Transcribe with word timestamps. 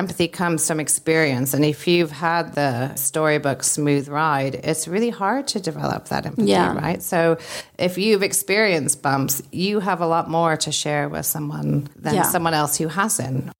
Empathy 0.00 0.28
comes 0.28 0.66
from 0.66 0.80
experience. 0.80 1.52
And 1.52 1.62
if 1.62 1.86
you've 1.86 2.10
had 2.10 2.54
the 2.54 2.94
storybook 2.94 3.62
smooth 3.62 4.08
ride, 4.08 4.54
it's 4.54 4.88
really 4.88 5.10
hard 5.10 5.46
to 5.48 5.60
develop 5.60 6.06
that 6.08 6.24
empathy, 6.24 6.48
Yeah. 6.48 6.72
right? 6.74 7.02
So 7.02 7.36
if 7.78 7.98
you've 7.98 8.22
experienced 8.22 9.02
bumps, 9.02 9.42
you 9.52 9.78
have 9.80 10.00
a 10.00 10.06
lot 10.06 10.30
more 10.30 10.56
to 10.56 10.72
share 10.72 11.10
with 11.10 11.26
someone 11.26 11.90
than 11.96 12.14
Yeah. 12.14 12.22
someone 12.22 12.54
else 12.54 12.78
who 12.78 12.88
hasn't. 12.88 13.50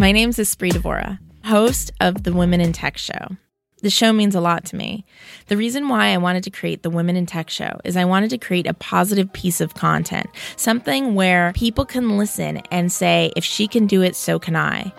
My 0.00 0.10
name 0.10 0.30
is 0.30 0.38
Espree 0.38 0.72
Devora, 0.72 1.18
host 1.44 1.92
of 2.00 2.22
the 2.22 2.32
Women 2.32 2.62
in 2.62 2.72
Tech 2.72 2.96
Show. 2.96 3.36
The 3.84 3.90
show 3.90 4.12
means 4.14 4.34
a 4.34 4.40
lot 4.40 4.64
to 4.66 4.76
me. 4.76 5.04
The 5.48 5.56
reason 5.58 5.90
why 5.90 6.14
I 6.14 6.16
wanted 6.16 6.42
to 6.44 6.50
create 6.50 6.82
the 6.82 6.88
Women 6.88 7.16
in 7.16 7.26
Tech 7.26 7.50
Show 7.50 7.80
is 7.84 7.98
I 7.98 8.06
wanted 8.06 8.30
to 8.30 8.38
create 8.38 8.66
a 8.66 8.72
positive 8.72 9.30
piece 9.34 9.60
of 9.60 9.74
content, 9.74 10.30
something 10.56 11.14
where 11.14 11.52
people 11.54 11.84
can 11.84 12.16
listen 12.16 12.62
and 12.70 12.90
say, 12.90 13.30
if 13.36 13.44
she 13.44 13.68
can 13.68 13.86
do 13.86 14.00
it, 14.00 14.16
so 14.16 14.38
can 14.38 14.56
I. 14.56 14.90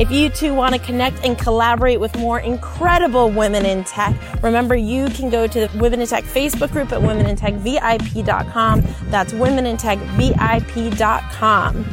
If 0.00 0.10
you 0.10 0.30
too 0.30 0.52
want 0.52 0.74
to 0.74 0.80
connect 0.80 1.24
and 1.24 1.38
collaborate 1.38 2.00
with 2.00 2.18
more 2.18 2.40
incredible 2.40 3.30
women 3.30 3.64
in 3.64 3.84
tech, 3.84 4.16
remember 4.42 4.74
you 4.74 5.06
can 5.10 5.30
go 5.30 5.46
to 5.46 5.68
the 5.68 5.78
Women 5.78 6.00
in 6.00 6.08
Tech 6.08 6.24
Facebook 6.24 6.72
group 6.72 6.90
at 6.90 7.02
womenintechvip.com. 7.02 8.82
That's 9.10 9.32
womenintechvip.com. 9.32 11.84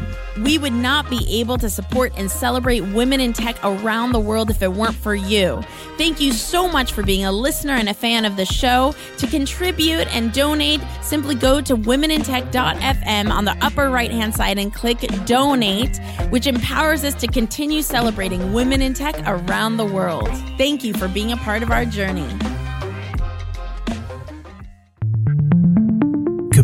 We 0.44 0.58
would 0.58 0.74
not 0.74 1.10
be 1.10 1.40
able 1.40 1.58
to 1.58 1.70
support 1.70 2.14
and 2.18 2.30
celebrate 2.30 2.82
women 2.82 3.20
in 3.20 3.34
tech 3.34 3.58
around 3.64 4.14
the 4.14 4.20
world 4.20 4.50
if 4.50 4.62
it 4.62 4.72
weren't 4.72 4.96
for 4.96 5.16
you. 5.16 5.62
Thank 5.98 6.22
you 6.22 6.32
so 6.32 6.70
much 6.70 6.94
for 6.94 7.04
being 7.04 7.26
a 7.26 7.32
listener 7.32 7.74
and 7.74 7.90
a 7.90 7.94
fan 7.94 8.26
of 8.26 8.38
the 8.38 8.46
show. 8.46 8.96
To 9.18 9.28
contribute 9.28 10.08
and 10.16 10.32
donate, 10.32 10.82
simply 11.02 11.36
go 11.36 11.62
to 11.62 11.76
womenintech.fm 11.76 13.32
on 13.32 13.46
the 13.46 13.58
upper 13.62 13.90
right 13.90 14.12
hand 14.12 14.34
side 14.34 14.58
and 14.58 14.74
click 14.74 15.00
donate, 15.26 15.98
which 16.30 16.48
empowers 16.48 17.04
us 17.04 17.16
to 17.16 17.28
continue 17.28 17.82
celebrating 17.82 18.54
women 18.54 18.82
in 18.82 18.94
tech 18.94 19.16
around 19.26 19.78
the 19.78 19.86
world. 19.86 20.30
Thank 20.58 20.84
you 20.84 20.94
for 20.94 21.08
being 21.08 21.32
a 21.32 21.38
part 21.38 21.64
of 21.64 21.72
our 21.72 21.86
journey. 21.86 22.28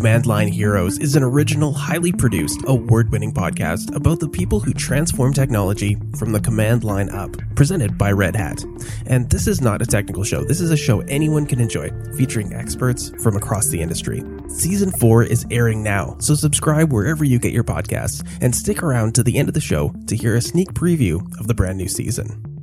Command 0.06 0.26
Line 0.26 0.46
Heroes 0.46 0.98
is 1.00 1.16
an 1.16 1.24
original, 1.24 1.72
highly 1.72 2.12
produced, 2.12 2.60
award 2.68 3.10
winning 3.10 3.32
podcast 3.32 3.92
about 3.92 4.20
the 4.20 4.28
people 4.28 4.60
who 4.60 4.72
transform 4.72 5.32
technology 5.32 5.96
from 6.16 6.30
the 6.30 6.38
command 6.38 6.84
line 6.84 7.10
up, 7.10 7.36
presented 7.56 7.98
by 7.98 8.12
Red 8.12 8.36
Hat. 8.36 8.64
And 9.06 9.28
this 9.30 9.48
is 9.48 9.60
not 9.60 9.82
a 9.82 9.84
technical 9.84 10.22
show, 10.22 10.44
this 10.44 10.60
is 10.60 10.70
a 10.70 10.76
show 10.76 11.00
anyone 11.00 11.44
can 11.44 11.60
enjoy, 11.60 11.90
featuring 12.16 12.52
experts 12.52 13.10
from 13.20 13.36
across 13.36 13.66
the 13.66 13.82
industry. 13.82 14.22
Season 14.46 14.92
4 14.92 15.24
is 15.24 15.44
airing 15.50 15.82
now, 15.82 16.16
so 16.20 16.36
subscribe 16.36 16.92
wherever 16.92 17.24
you 17.24 17.40
get 17.40 17.52
your 17.52 17.64
podcasts 17.64 18.24
and 18.40 18.54
stick 18.54 18.84
around 18.84 19.12
to 19.16 19.24
the 19.24 19.36
end 19.36 19.48
of 19.48 19.54
the 19.54 19.60
show 19.60 19.92
to 20.06 20.14
hear 20.14 20.36
a 20.36 20.40
sneak 20.40 20.72
preview 20.72 21.16
of 21.40 21.48
the 21.48 21.54
brand 21.54 21.78
new 21.78 21.88
season. 21.88 22.55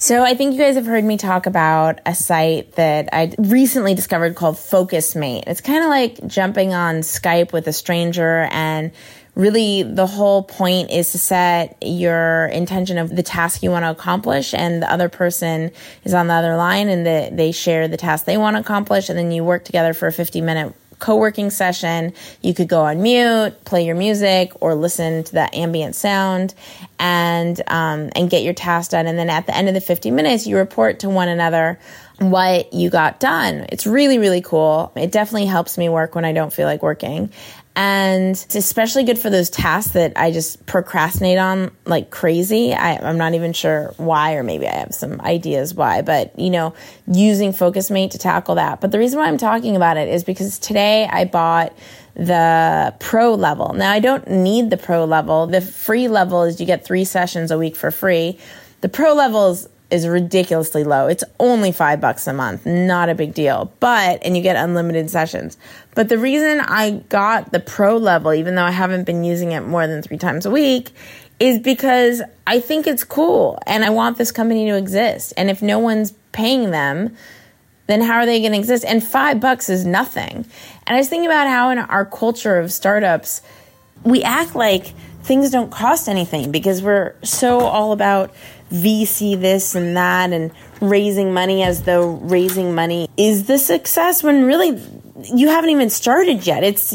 So 0.00 0.22
I 0.22 0.34
think 0.34 0.52
you 0.52 0.60
guys 0.60 0.76
have 0.76 0.86
heard 0.86 1.02
me 1.02 1.16
talk 1.16 1.46
about 1.46 1.98
a 2.06 2.14
site 2.14 2.76
that 2.76 3.08
I 3.12 3.34
recently 3.36 3.94
discovered 3.94 4.36
called 4.36 4.54
FocusMate. 4.54 5.42
It's 5.48 5.60
kind 5.60 5.82
of 5.82 5.90
like 5.90 6.24
jumping 6.24 6.72
on 6.72 7.00
Skype 7.00 7.52
with 7.52 7.66
a 7.66 7.72
stranger 7.72 8.48
and 8.52 8.92
really 9.34 9.82
the 9.82 10.06
whole 10.06 10.44
point 10.44 10.92
is 10.92 11.10
to 11.12 11.18
set 11.18 11.78
your 11.82 12.46
intention 12.46 12.96
of 12.98 13.14
the 13.14 13.24
task 13.24 13.64
you 13.64 13.72
want 13.72 13.84
to 13.84 13.90
accomplish 13.90 14.54
and 14.54 14.80
the 14.80 14.90
other 14.90 15.08
person 15.08 15.72
is 16.04 16.14
on 16.14 16.28
the 16.28 16.34
other 16.34 16.56
line 16.56 16.88
and 16.88 17.04
the, 17.04 17.30
they 17.32 17.50
share 17.50 17.88
the 17.88 17.96
task 17.96 18.24
they 18.24 18.36
want 18.36 18.54
to 18.54 18.60
accomplish 18.60 19.08
and 19.08 19.18
then 19.18 19.32
you 19.32 19.42
work 19.42 19.64
together 19.64 19.94
for 19.94 20.06
a 20.06 20.12
50 20.12 20.40
minute 20.40 20.74
co-working 20.98 21.50
session 21.50 22.12
you 22.42 22.52
could 22.54 22.68
go 22.68 22.82
on 22.82 23.02
mute 23.02 23.52
play 23.64 23.84
your 23.84 23.94
music 23.94 24.52
or 24.60 24.74
listen 24.74 25.24
to 25.24 25.32
that 25.32 25.54
ambient 25.54 25.94
sound 25.94 26.54
and 26.98 27.60
um, 27.68 28.10
and 28.16 28.30
get 28.30 28.42
your 28.42 28.54
task 28.54 28.90
done. 28.90 29.06
And 29.06 29.18
then 29.18 29.30
at 29.30 29.46
the 29.46 29.56
end 29.56 29.68
of 29.68 29.74
the 29.74 29.80
50 29.80 30.10
minutes 30.10 30.46
you 30.46 30.56
report 30.56 31.00
to 31.00 31.08
one 31.08 31.28
another 31.28 31.78
what 32.18 32.72
you 32.72 32.90
got 32.90 33.20
done. 33.20 33.66
It's 33.68 33.86
really 33.86 34.18
really 34.18 34.40
cool. 34.40 34.92
It 34.96 35.12
definitely 35.12 35.46
helps 35.46 35.78
me 35.78 35.88
work 35.88 36.14
when 36.14 36.24
i 36.24 36.32
don't 36.32 36.52
feel 36.52 36.66
like 36.66 36.82
working 36.82 37.30
and 37.76 38.30
it's 38.30 38.56
especially 38.56 39.04
good 39.04 39.18
for 39.18 39.30
those 39.30 39.50
tasks 39.50 39.92
that 39.92 40.12
I 40.16 40.32
just 40.32 40.66
procrastinate 40.66 41.38
on 41.38 41.70
like 41.84 42.10
crazy. 42.10 42.74
I, 42.74 42.96
I'm 42.96 43.18
not 43.18 43.34
even 43.34 43.52
sure 43.52 43.94
why, 43.96 44.34
or 44.34 44.42
maybe 44.42 44.66
I 44.66 44.74
have 44.74 44.94
some 44.94 45.20
ideas 45.20 45.74
why, 45.74 46.02
but 46.02 46.36
you 46.38 46.50
know, 46.50 46.74
using 47.06 47.52
FocusMate 47.52 48.10
to 48.10 48.18
tackle 48.18 48.56
that. 48.56 48.80
But 48.80 48.90
the 48.90 48.98
reason 48.98 49.18
why 49.18 49.26
I'm 49.26 49.38
talking 49.38 49.76
about 49.76 49.96
it 49.96 50.08
is 50.08 50.24
because 50.24 50.58
today 50.58 51.06
I 51.06 51.24
bought 51.24 51.72
the 52.14 52.94
pro 52.98 53.34
level. 53.34 53.72
Now 53.74 53.92
I 53.92 54.00
don't 54.00 54.28
need 54.28 54.70
the 54.70 54.76
pro 54.76 55.04
level. 55.04 55.46
The 55.46 55.60
free 55.60 56.08
level 56.08 56.42
is 56.42 56.58
you 56.58 56.66
get 56.66 56.84
three 56.84 57.04
sessions 57.04 57.52
a 57.52 57.58
week 57.58 57.76
for 57.76 57.92
free. 57.92 58.38
The 58.80 58.88
pro 58.88 59.14
level 59.14 59.50
is 59.50 59.68
is 59.90 60.06
ridiculously 60.06 60.84
low. 60.84 61.06
It's 61.06 61.24
only 61.40 61.72
five 61.72 62.00
bucks 62.00 62.26
a 62.26 62.32
month, 62.32 62.66
not 62.66 63.08
a 63.08 63.14
big 63.14 63.32
deal. 63.32 63.72
But, 63.80 64.22
and 64.22 64.36
you 64.36 64.42
get 64.42 64.56
unlimited 64.56 65.08
sessions. 65.10 65.56
But 65.94 66.08
the 66.10 66.18
reason 66.18 66.60
I 66.60 67.02
got 67.08 67.52
the 67.52 67.60
pro 67.60 67.96
level, 67.96 68.34
even 68.34 68.54
though 68.54 68.64
I 68.64 68.70
haven't 68.70 69.04
been 69.04 69.24
using 69.24 69.52
it 69.52 69.60
more 69.60 69.86
than 69.86 70.02
three 70.02 70.18
times 70.18 70.44
a 70.44 70.50
week, 70.50 70.90
is 71.40 71.58
because 71.58 72.20
I 72.46 72.60
think 72.60 72.86
it's 72.86 73.04
cool 73.04 73.58
and 73.66 73.84
I 73.84 73.90
want 73.90 74.18
this 74.18 74.32
company 74.32 74.66
to 74.66 74.76
exist. 74.76 75.32
And 75.36 75.48
if 75.48 75.62
no 75.62 75.78
one's 75.78 76.12
paying 76.32 76.70
them, 76.70 77.16
then 77.86 78.02
how 78.02 78.16
are 78.16 78.26
they 78.26 78.40
going 78.40 78.52
to 78.52 78.58
exist? 78.58 78.84
And 78.84 79.02
five 79.02 79.40
bucks 79.40 79.70
is 79.70 79.86
nothing. 79.86 80.44
And 80.86 80.96
I 80.96 80.98
was 80.98 81.08
thinking 81.08 81.26
about 81.26 81.48
how 81.48 81.70
in 81.70 81.78
our 81.78 82.04
culture 82.04 82.58
of 82.58 82.70
startups, 82.72 83.40
we 84.04 84.22
act 84.22 84.54
like 84.54 84.94
things 85.22 85.50
don't 85.50 85.70
cost 85.70 86.08
anything 86.08 86.50
because 86.50 86.82
we're 86.82 87.14
so 87.22 87.60
all 87.60 87.92
about 87.92 88.34
VC 88.70 89.40
this 89.40 89.74
and 89.74 89.96
that 89.96 90.32
and 90.32 90.50
raising 90.80 91.32
money 91.32 91.62
as 91.62 91.82
though 91.82 92.12
raising 92.12 92.74
money 92.74 93.08
is 93.16 93.46
the 93.46 93.58
success 93.58 94.22
when 94.22 94.44
really 94.44 94.80
you 95.34 95.48
haven't 95.48 95.70
even 95.70 95.90
started 95.90 96.46
yet. 96.46 96.62
It's 96.62 96.92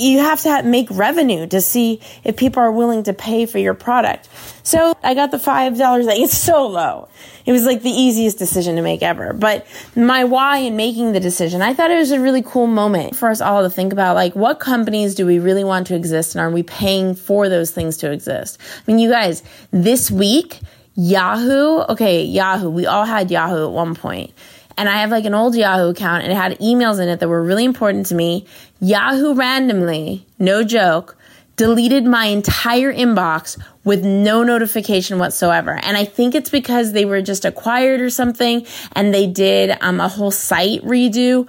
you 0.00 0.18
have 0.18 0.40
to 0.40 0.48
have, 0.48 0.64
make 0.64 0.88
revenue 0.90 1.46
to 1.48 1.60
see 1.60 2.00
if 2.24 2.36
people 2.36 2.62
are 2.62 2.72
willing 2.72 3.02
to 3.04 3.12
pay 3.12 3.44
for 3.46 3.58
your 3.58 3.74
product. 3.74 4.28
So 4.62 4.94
I 5.02 5.14
got 5.14 5.30
the 5.30 5.38
five 5.38 5.76
dollars. 5.76 6.06
It's 6.10 6.36
so 6.36 6.66
low. 6.66 7.08
It 7.46 7.52
was 7.52 7.64
like 7.64 7.82
the 7.82 7.90
easiest 7.90 8.38
decision 8.38 8.76
to 8.76 8.82
make 8.82 9.02
ever. 9.02 9.32
But 9.32 9.66
my 9.96 10.24
why 10.24 10.58
in 10.58 10.76
making 10.76 11.12
the 11.12 11.20
decision, 11.20 11.62
I 11.62 11.74
thought 11.74 11.90
it 11.90 11.96
was 11.96 12.10
a 12.10 12.20
really 12.20 12.42
cool 12.42 12.66
moment 12.66 13.16
for 13.16 13.30
us 13.30 13.40
all 13.40 13.62
to 13.62 13.70
think 13.70 13.92
about 13.92 14.14
like 14.14 14.34
what 14.34 14.60
companies 14.60 15.14
do 15.14 15.26
we 15.26 15.38
really 15.38 15.64
want 15.64 15.86
to 15.88 15.96
exist 15.96 16.34
and 16.34 16.42
are 16.42 16.50
we 16.50 16.62
paying 16.62 17.14
for 17.14 17.48
those 17.48 17.70
things 17.70 17.96
to 17.98 18.12
exist? 18.12 18.58
I 18.60 18.82
mean, 18.86 18.98
you 18.98 19.10
guys, 19.10 19.42
this 19.70 20.10
week, 20.10 20.60
Yahoo, 20.94 21.80
okay, 21.88 22.24
Yahoo, 22.24 22.68
we 22.68 22.86
all 22.86 23.04
had 23.04 23.30
Yahoo 23.30 23.64
at 23.64 23.72
one 23.72 23.94
point 23.94 24.32
and 24.80 24.88
I 24.88 25.02
have 25.02 25.10
like 25.10 25.26
an 25.26 25.34
old 25.34 25.54
Yahoo 25.54 25.90
account 25.90 26.22
and 26.22 26.32
it 26.32 26.36
had 26.36 26.58
emails 26.58 27.00
in 27.00 27.08
it 27.08 27.20
that 27.20 27.28
were 27.28 27.42
really 27.42 27.66
important 27.66 28.06
to 28.06 28.14
me. 28.14 28.46
Yahoo 28.80 29.34
randomly, 29.34 30.26
no 30.38 30.64
joke, 30.64 31.18
deleted 31.56 32.06
my 32.06 32.24
entire 32.24 32.90
inbox 32.90 33.60
with 33.84 34.02
no 34.02 34.42
notification 34.42 35.18
whatsoever. 35.18 35.72
And 35.72 35.98
I 35.98 36.06
think 36.06 36.34
it's 36.34 36.48
because 36.48 36.92
they 36.92 37.04
were 37.04 37.20
just 37.20 37.44
acquired 37.44 38.00
or 38.00 38.08
something 38.08 38.66
and 38.92 39.12
they 39.12 39.26
did 39.26 39.76
um, 39.82 40.00
a 40.00 40.08
whole 40.08 40.30
site 40.30 40.80
redo. 40.80 41.46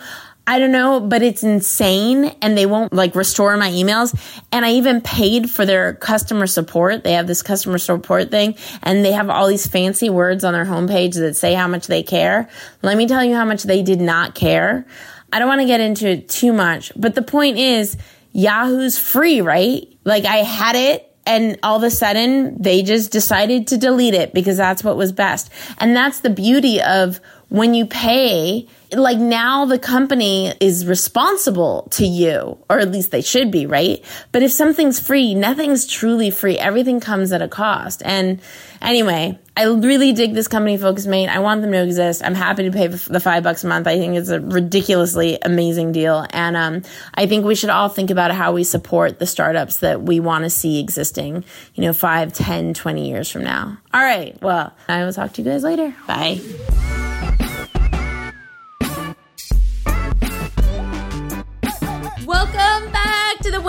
I 0.47 0.59
don't 0.59 0.71
know, 0.71 0.99
but 0.99 1.21
it's 1.21 1.43
insane 1.43 2.25
and 2.41 2.57
they 2.57 2.65
won't 2.65 2.93
like 2.93 3.15
restore 3.15 3.55
my 3.57 3.69
emails. 3.69 4.13
And 4.51 4.65
I 4.65 4.71
even 4.73 4.99
paid 5.01 5.49
for 5.49 5.65
their 5.65 5.93
customer 5.93 6.47
support. 6.47 7.03
They 7.03 7.13
have 7.13 7.27
this 7.27 7.43
customer 7.43 7.77
support 7.77 8.31
thing 8.31 8.55
and 8.81 9.05
they 9.05 9.11
have 9.11 9.29
all 9.29 9.47
these 9.47 9.67
fancy 9.67 10.09
words 10.09 10.43
on 10.43 10.53
their 10.53 10.65
homepage 10.65 11.13
that 11.15 11.35
say 11.35 11.53
how 11.53 11.67
much 11.67 11.88
they 11.88 12.03
care. 12.03 12.49
Let 12.81 12.97
me 12.97 13.07
tell 13.07 13.23
you 13.23 13.35
how 13.35 13.45
much 13.45 13.63
they 13.63 13.83
did 13.83 14.01
not 14.01 14.33
care. 14.33 14.85
I 15.31 15.39
don't 15.39 15.47
want 15.47 15.61
to 15.61 15.67
get 15.67 15.79
into 15.79 16.07
it 16.07 16.27
too 16.27 16.51
much, 16.51 16.91
but 16.95 17.15
the 17.15 17.21
point 17.21 17.57
is 17.57 17.95
Yahoo's 18.33 18.97
free, 18.97 19.41
right? 19.41 19.87
Like 20.03 20.25
I 20.25 20.37
had 20.37 20.75
it 20.75 21.07
and 21.25 21.59
all 21.63 21.77
of 21.77 21.83
a 21.83 21.91
sudden 21.91 22.61
they 22.61 22.83
just 22.83 23.11
decided 23.11 23.67
to 23.67 23.77
delete 23.77 24.15
it 24.15 24.33
because 24.33 24.57
that's 24.57 24.83
what 24.83 24.97
was 24.97 25.11
best. 25.11 25.51
And 25.77 25.95
that's 25.95 26.19
the 26.19 26.29
beauty 26.29 26.81
of 26.81 27.21
when 27.51 27.74
you 27.74 27.86
pay, 27.86 28.65
like 28.94 29.18
now 29.18 29.65
the 29.65 29.77
company 29.77 30.53
is 30.62 30.86
responsible 30.86 31.89
to 31.92 32.06
you, 32.06 32.57
or 32.69 32.80
at 32.80 32.89
least 32.89 33.12
they 33.12 33.21
should 33.21 33.51
be, 33.51 33.65
right? 33.65 34.01
But 34.31 34.42
if 34.42 34.53
something's 34.53 35.01
free, 35.01 35.36
nothing's 35.36 35.86
truly 35.86 36.30
free. 36.31 36.57
Everything 36.57 37.01
comes 37.01 37.33
at 37.33 37.42
a 37.42 37.50
cost. 37.50 38.03
And 38.06 38.39
anyway, 38.81 39.38
I 39.57 39.65
really 39.65 40.13
dig 40.13 40.33
this 40.33 40.48
company, 40.48 40.77
Focus 40.77 41.06
Mate. 41.06 41.27
I 41.27 41.39
want 41.39 41.62
them 41.62 41.74
to 41.74 41.83
exist. 41.83 42.21
I'm 42.24 42.36
happy 42.36 42.63
to 42.63 42.71
pay 42.71 42.88
the 42.88 43.19
five 43.19 43.44
bucks 43.44 43.65
a 43.65 43.68
month. 43.68 43.86
I 43.86 43.97
think 43.97 44.15
it's 44.15 44.30
a 44.30 44.39
ridiculously 44.39 45.38
amazing 45.42 45.92
deal. 45.92 46.25
And 46.30 46.56
um, 46.56 46.83
I 47.15 47.27
think 47.27 47.44
we 47.44 47.56
should 47.56 47.69
all 47.69 47.89
think 47.89 48.12
about 48.12 48.31
how 48.31 48.54
we 48.54 48.63
support 48.63 49.19
the 49.19 49.25
startups 49.25 49.80
that 49.80 50.01
we 50.01 50.21
want 50.21 50.45
to 50.45 50.50
see 50.50 50.80
existing, 50.80 51.44
you 51.75 51.83
know, 51.83 51.92
five, 51.92 52.31
ten, 52.31 52.74
twenty 52.74 53.09
years 53.09 53.30
from 53.30 53.44
now. 53.44 53.77
All 53.94 54.01
right. 54.01 54.42
Well, 54.42 54.71
I 54.88 55.04
will 55.04 55.12
talk 55.12 55.33
to 55.33 55.42
you 55.42 55.51
guys 55.51 55.65
later. 55.65 55.94
Bye. 56.07 57.00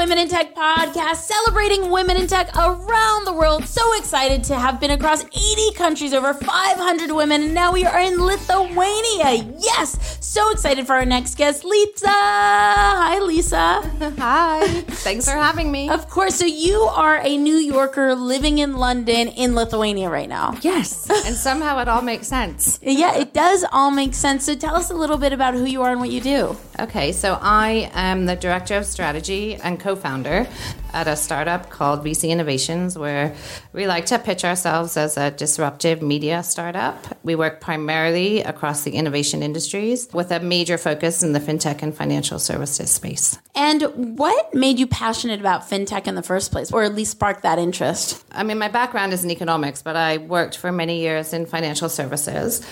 Women 0.03 0.19
in 0.19 0.29
Tech 0.29 0.53
podcast, 0.57 1.15
celebrating 1.19 1.89
women 1.89 2.17
in 2.17 2.27
tech 2.27 2.57
around 2.57 3.25
the 3.25 3.33
world. 3.33 3.69
So 3.69 3.97
excited 3.97 4.43
to 4.45 4.57
have 4.57 4.81
been 4.81 4.91
across 4.91 5.23
80 5.25 5.75
countries, 5.75 6.13
over 6.13 6.35
500 6.35 7.13
women, 7.13 7.43
and 7.43 7.55
now 7.55 7.73
we 7.73 7.85
are 7.85 8.01
in 8.01 8.19
Lithuania. 8.21 9.55
Yes, 9.61 10.19
so 10.21 10.51
excited 10.51 10.89
for 10.89 10.95
our 10.95 11.05
next 11.05 11.37
guest, 11.37 11.65
Lisa. 11.65 12.09
Hi, 12.09 13.21
Lisa. 13.21 13.81
Hi. 14.19 14.67
Thanks 14.89 15.25
for 15.27 15.37
having 15.37 15.71
me. 15.71 15.89
Of 15.89 16.11
course. 16.11 16.35
So 16.35 16.47
you 16.47 16.81
are 16.81 17.21
a 17.23 17.37
New 17.37 17.55
Yorker 17.57 18.17
living 18.17 18.59
in 18.59 18.79
London 18.79 19.29
in 19.29 19.55
Lithuania 19.55 20.11
right 20.11 20.29
now. 20.29 20.59
Yes. 20.63 21.09
and 21.27 21.37
somehow 21.37 21.79
it 21.79 21.87
all 21.87 22.03
makes 22.03 22.27
sense. 22.27 22.81
Yeah, 22.83 23.15
it 23.19 23.33
does 23.33 23.65
all 23.71 23.93
make 23.93 24.15
sense. 24.15 24.47
So 24.47 24.57
tell 24.57 24.75
us 24.75 24.91
a 24.91 24.95
little 24.95 25.19
bit 25.19 25.33
about 25.33 25.55
who 25.55 25.65
you 25.65 25.83
are 25.83 25.93
and 25.93 26.01
what 26.01 26.11
you 26.11 26.21
do. 26.21 26.57
Okay, 26.81 27.13
so 27.13 27.39
I 27.41 27.89
am 27.95 28.27
the 28.27 28.35
director 28.35 28.77
of 28.77 28.85
strategy 28.85 29.55
and 29.55 29.79
co 29.79 29.92
founder 29.97 30.47
at 30.93 31.09
a 31.09 31.17
startup 31.17 31.71
called 31.71 32.05
VC 32.05 32.29
Innovations, 32.29 32.99
where 32.99 33.35
we 33.73 33.87
like 33.87 34.07
to 34.07 34.19
pitch 34.19 34.45
ourselves 34.45 34.97
as 34.97 35.17
a 35.17 35.31
disruptive 35.31 36.03
media 36.03 36.43
startup. 36.43 37.19
We 37.23 37.35
work 37.35 37.61
primarily 37.61 38.43
across 38.43 38.83
the 38.83 38.93
innovation 38.93 39.43
industries 39.43 40.09
with 40.13 40.31
a 40.31 40.41
major 40.41 40.79
focus 40.79 41.23
in 41.23 41.33
the 41.33 41.41
fintech 41.41 41.83
and 41.83 41.97
financial 41.97 42.39
services 42.39 42.91
space. 42.91 43.39
And 43.55 43.83
what 44.19 44.55
made 44.55 44.79
you 44.79 44.87
passionate 44.87 45.41
about 45.41 45.69
fintech 45.69 46.07
in 46.07 46.15
the 46.15 46.23
first 46.23 46.53
place, 46.53 46.73
or 46.73 46.83
at 46.83 46.95
least 46.95 47.13
sparked 47.13 47.43
that 47.43 47.59
interest? 47.59 48.25
I 48.33 48.43
mean, 48.43 48.59
my 48.59 48.69
background 48.69 49.13
is 49.13 49.25
in 49.25 49.31
economics, 49.31 49.83
but 49.83 49.97
I 49.97 50.19
worked 50.19 50.57
for 50.57 50.73
many 50.73 51.01
years 51.01 51.33
in 51.33 51.47
financial 51.47 51.89
services. 51.89 52.65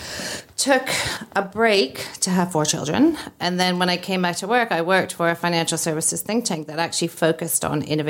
Took 0.57 0.89
a 1.35 1.43
break 1.43 2.07
to 2.21 2.31
have 2.31 2.53
four 2.53 2.67
children. 2.67 3.17
And 3.39 3.59
then 3.59 3.79
when 3.79 3.89
I 3.89 3.97
came 3.97 4.23
back 4.23 4.37
to 4.37 4.47
work, 4.47 4.73
I 4.73 4.83
worked 4.83 5.15
for 5.15 5.31
a 5.31 5.35
financial 5.35 5.79
services 5.79 6.21
think 6.21 6.45
tank 6.45 6.67
that 6.67 6.79
actually 6.79 7.09
focused 7.09 7.65
on 7.65 7.83
innovation. 7.83 8.10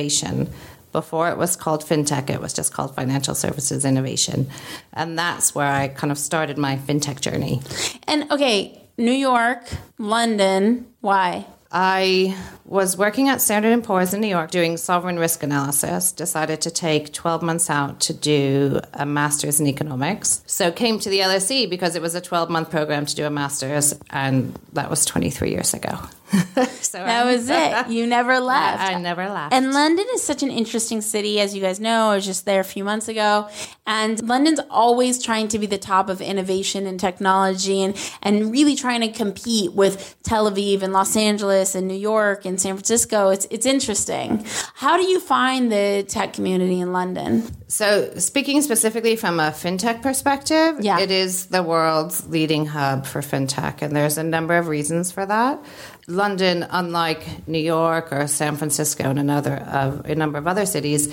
Before 0.93 1.29
it 1.31 1.39
was 1.39 1.55
called 1.55 1.85
fintech, 1.85 2.31
it 2.31 2.41
was 2.41 2.53
just 2.53 2.73
called 2.73 2.97
financial 2.97 3.35
services 3.35 3.85
innovation. 3.85 4.49
And 4.93 5.19
that's 5.19 5.55
where 5.55 5.71
I 5.71 5.89
kind 5.89 6.11
of 6.11 6.19
started 6.19 6.59
my 6.59 6.77
fintech 6.77 7.21
journey. 7.21 7.61
And 8.09 8.31
okay, 8.33 8.81
New 8.99 9.13
York, 9.13 9.69
London, 9.99 10.87
why? 11.01 11.47
I 11.73 12.37
was 12.65 12.97
working 12.97 13.29
at 13.29 13.41
Standard 13.41 13.85
& 13.85 13.85
Poor's 13.85 14.13
in 14.13 14.21
New 14.21 14.29
York 14.29 14.51
doing 14.51 14.77
sovereign 14.77 15.19
risk 15.19 15.43
analysis, 15.43 16.11
decided 16.11 16.61
to 16.63 16.71
take 16.71 17.13
12 17.13 17.43
months 17.43 17.71
out 17.71 18.01
to 18.01 18.13
do 18.13 18.81
a 18.93 19.07
master's 19.07 19.61
in 19.61 19.67
economics. 19.67 20.43
So 20.47 20.73
came 20.73 20.99
to 20.99 21.09
the 21.09 21.21
LSE 21.21 21.71
because 21.71 21.95
it 21.95 22.03
was 22.03 22.15
a 22.15 22.21
12-month 22.21 22.71
program 22.71 23.07
to 23.07 23.15
do 23.15 23.25
a 23.25 23.31
master's 23.31 23.95
and 24.11 24.59
that 24.73 24.91
was 24.91 25.05
23 25.05 25.51
years 25.51 25.73
ago. 25.73 25.99
so 26.81 26.99
that 26.99 27.27
was 27.27 27.49
it. 27.51 27.89
You 27.89 28.07
never 28.07 28.39
left. 28.41 28.81
I, 28.81 28.95
I, 28.95 29.01
never 29.01 29.29
left. 29.29 29.53
And 29.53 29.73
London 29.73 30.07
is 30.15 30.23
such 30.23 30.45
an 30.45 30.51
interesting 30.51 31.01
city, 31.01 31.41
as 31.41 31.57
you 31.57 31.61
guys 31.61 31.81
know. 31.81 32.11
I 32.11 32.15
was 32.15 32.25
just 32.25 32.45
there 32.45 32.61
a 32.61 32.65
few 32.65 32.85
months 32.85 33.09
ago, 33.09 33.49
and 33.85 34.23
London's 34.29 34.61
always 34.71 35.21
trying 35.21 35.49
to 35.49 35.59
be 35.59 35.67
the 35.67 35.79
top 35.79 36.09
of 36.09 36.21
innovation 36.21 36.87
and 36.87 37.01
technology, 37.01 37.83
and 37.83 37.97
and 38.23 38.53
really 38.53 38.77
trying 38.77 39.01
to 39.01 39.11
compete 39.11 39.73
with 39.73 40.17
Tel 40.23 40.49
Aviv 40.49 40.83
and 40.83 40.93
Los 40.93 41.17
Angeles 41.17 41.60
and 41.75 41.87
New 41.87 41.95
York 41.95 42.45
and 42.45 42.61
San 42.61 42.75
Francisco. 42.75 43.29
It's 43.29 43.47
it's 43.51 43.67
interesting. 43.67 44.45
How 44.75 44.97
do 44.97 45.05
you 45.05 45.21
find 45.21 45.71
the 45.71 46.05
tech 46.09 46.33
community 46.33 46.81
in 46.81 46.93
London? 46.93 47.43
So, 47.69 48.13
speaking 48.19 48.63
specifically 48.63 49.17
from 49.17 49.39
a 49.39 49.51
fintech 49.51 50.03
perspective, 50.03 50.79
yeah. 50.81 50.99
it 50.99 51.11
is 51.11 51.47
the 51.47 51.63
world's 51.63 52.27
leading 52.27 52.67
hub 52.67 53.07
for 53.07 53.21
fintech, 53.21 53.83
and 53.83 53.95
there's 53.95 54.19
a 54.19 54.25
number 54.25 54.57
of 54.57 54.69
reasons 54.69 55.13
for 55.13 55.25
that. 55.27 55.63
London, 56.07 56.67
unlike 56.71 57.47
New 57.47 57.61
York 57.61 58.13
or 58.13 58.27
San 58.27 58.57
Francisco 58.57 59.09
and 59.11 59.19
another 59.19 59.63
uh, 59.67 60.03
a 60.05 60.15
number 60.15 60.39
of 60.39 60.47
other 60.47 60.67
cities, 60.67 61.09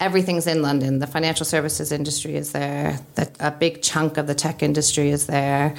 everything's 0.00 0.46
in 0.46 0.62
London. 0.62 0.98
The 0.98 1.06
financial 1.06 1.46
services 1.46 1.92
industry 1.92 2.34
is 2.34 2.52
there. 2.52 2.98
The, 3.14 3.30
a 3.38 3.50
big 3.50 3.82
chunk 3.82 4.16
of 4.16 4.26
the 4.26 4.34
tech 4.34 4.62
industry 4.62 5.10
is 5.10 5.26
there. 5.26 5.76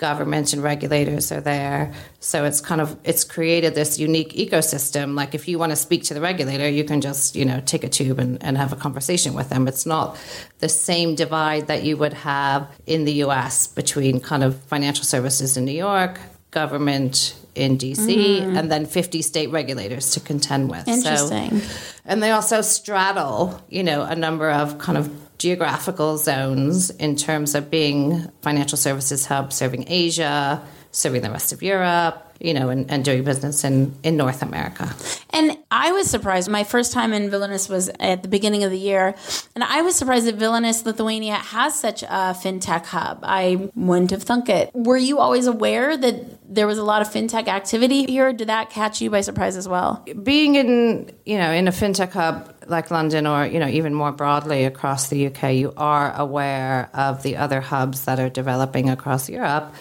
Government 0.00 0.54
and 0.54 0.62
regulators 0.62 1.30
are 1.30 1.42
there. 1.42 1.92
So 2.20 2.46
it's 2.46 2.62
kind 2.62 2.80
of 2.80 2.96
it's 3.04 3.22
created 3.22 3.74
this 3.74 3.98
unique 3.98 4.32
ecosystem. 4.32 5.14
Like 5.14 5.34
if 5.34 5.46
you 5.46 5.58
want 5.58 5.72
to 5.72 5.76
speak 5.76 6.04
to 6.04 6.14
the 6.14 6.22
regulator, 6.22 6.66
you 6.66 6.84
can 6.84 7.02
just 7.02 7.36
you 7.36 7.44
know 7.44 7.60
take 7.66 7.84
a 7.84 7.88
tube 7.90 8.18
and, 8.18 8.42
and 8.42 8.56
have 8.56 8.72
a 8.72 8.76
conversation 8.76 9.34
with 9.34 9.50
them. 9.50 9.68
It's 9.68 9.84
not 9.84 10.18
the 10.60 10.70
same 10.70 11.16
divide 11.16 11.66
that 11.66 11.82
you 11.82 11.98
would 11.98 12.14
have 12.14 12.66
in 12.86 13.04
the 13.04 13.12
U.S. 13.24 13.66
between 13.66 14.20
kind 14.20 14.42
of 14.42 14.58
financial 14.62 15.04
services 15.04 15.58
in 15.58 15.66
New 15.66 15.72
York, 15.72 16.18
government 16.50 17.36
in 17.54 17.76
DC 17.76 18.06
mm-hmm. 18.06 18.56
and 18.56 18.72
then 18.72 18.86
50 18.86 19.20
state 19.20 19.50
regulators 19.50 20.12
to 20.12 20.20
contend 20.20 20.70
with. 20.70 20.88
Interesting. 20.88 21.60
So, 21.60 21.74
and 22.06 22.22
they 22.22 22.30
also 22.30 22.62
straddle, 22.62 23.62
you 23.68 23.82
know, 23.82 24.02
a 24.02 24.16
number 24.16 24.50
of 24.50 24.78
kind 24.78 24.96
of 24.96 25.10
geographical 25.40 26.18
zones 26.18 26.90
in 26.90 27.16
terms 27.16 27.54
of 27.54 27.70
being 27.70 28.30
financial 28.42 28.76
services 28.76 29.24
hub 29.24 29.52
serving 29.54 29.86
Asia, 29.88 30.62
serving 30.92 31.22
the 31.22 31.30
rest 31.30 31.52
of 31.52 31.62
Europe, 31.62 32.30
you 32.40 32.52
know, 32.52 32.68
and, 32.68 32.90
and, 32.90 33.04
doing 33.04 33.24
business 33.24 33.64
in, 33.64 33.94
in 34.02 34.16
North 34.16 34.42
America. 34.42 34.94
And 35.30 35.56
I 35.70 35.92
was 35.92 36.08
surprised. 36.10 36.50
My 36.50 36.64
first 36.64 36.92
time 36.92 37.12
in 37.12 37.30
Vilnius 37.30 37.68
was 37.70 37.90
at 38.00 38.22
the 38.22 38.28
beginning 38.28 38.64
of 38.64 38.70
the 38.70 38.78
year, 38.78 39.14
and 39.54 39.64
I 39.64 39.82
was 39.82 39.96
surprised 39.96 40.26
that 40.26 40.38
Vilnius, 40.38 40.84
Lithuania, 40.84 41.34
has 41.34 41.78
such 41.78 42.02
a 42.02 42.34
fintech 42.34 42.86
hub. 42.86 43.20
I 43.22 43.70
wouldn't 43.74 44.10
have 44.10 44.22
thunk 44.22 44.48
it. 44.48 44.70
Were 44.74 44.96
you 44.96 45.18
always 45.18 45.46
aware 45.46 45.96
that 45.96 46.54
there 46.54 46.66
was 46.66 46.78
a 46.78 46.84
lot 46.84 47.02
of 47.02 47.08
fintech 47.08 47.46
activity 47.48 48.04
here? 48.04 48.32
Did 48.32 48.48
that 48.48 48.70
catch 48.70 49.00
you 49.00 49.10
by 49.10 49.20
surprise 49.20 49.56
as 49.56 49.68
well? 49.68 50.04
Being 50.22 50.54
in, 50.56 51.12
you 51.24 51.38
know, 51.38 51.50
in 51.50 51.68
a 51.68 51.72
fintech 51.72 52.12
hub 52.12 52.54
like 52.70 52.90
London 52.90 53.26
or 53.26 53.46
you 53.46 53.58
know 53.58 53.68
even 53.68 53.94
more 53.94 54.12
broadly 54.12 54.64
across 54.64 55.08
the 55.08 55.26
UK, 55.26 55.54
you 55.54 55.72
are 55.76 56.14
aware 56.16 56.90
of 56.94 57.22
the 57.22 57.36
other 57.36 57.60
hubs 57.60 58.04
that 58.04 58.18
are 58.18 58.30
developing 58.30 58.88
across 58.88 59.28
Europe, 59.28 59.74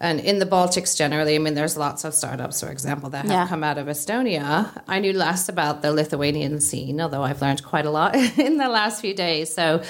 and 0.00 0.18
in 0.18 0.38
the 0.38 0.46
Baltics 0.46 0.96
generally. 0.96 1.34
I 1.34 1.38
mean, 1.38 1.54
there's 1.54 1.76
lots 1.76 2.04
of 2.04 2.14
startups, 2.14 2.60
for 2.60 2.70
example, 2.70 3.10
that 3.10 3.26
have 3.26 3.30
yeah. 3.30 3.46
come 3.46 3.62
out 3.62 3.76
of 3.76 3.86
Estonia. 3.86 4.70
I 4.88 4.98
knew 4.98 5.12
less 5.12 5.48
about 5.48 5.82
the 5.82 5.92
Lithuanian 5.92 6.60
scene, 6.60 7.00
although 7.02 7.22
I've 7.22 7.42
learned 7.42 7.62
quite 7.62 7.84
a 7.84 7.90
lot 7.90 8.14
in 8.38 8.56
the 8.56 8.68
last 8.68 9.02
few 9.02 9.14
days. 9.14 9.54
So 9.54 9.82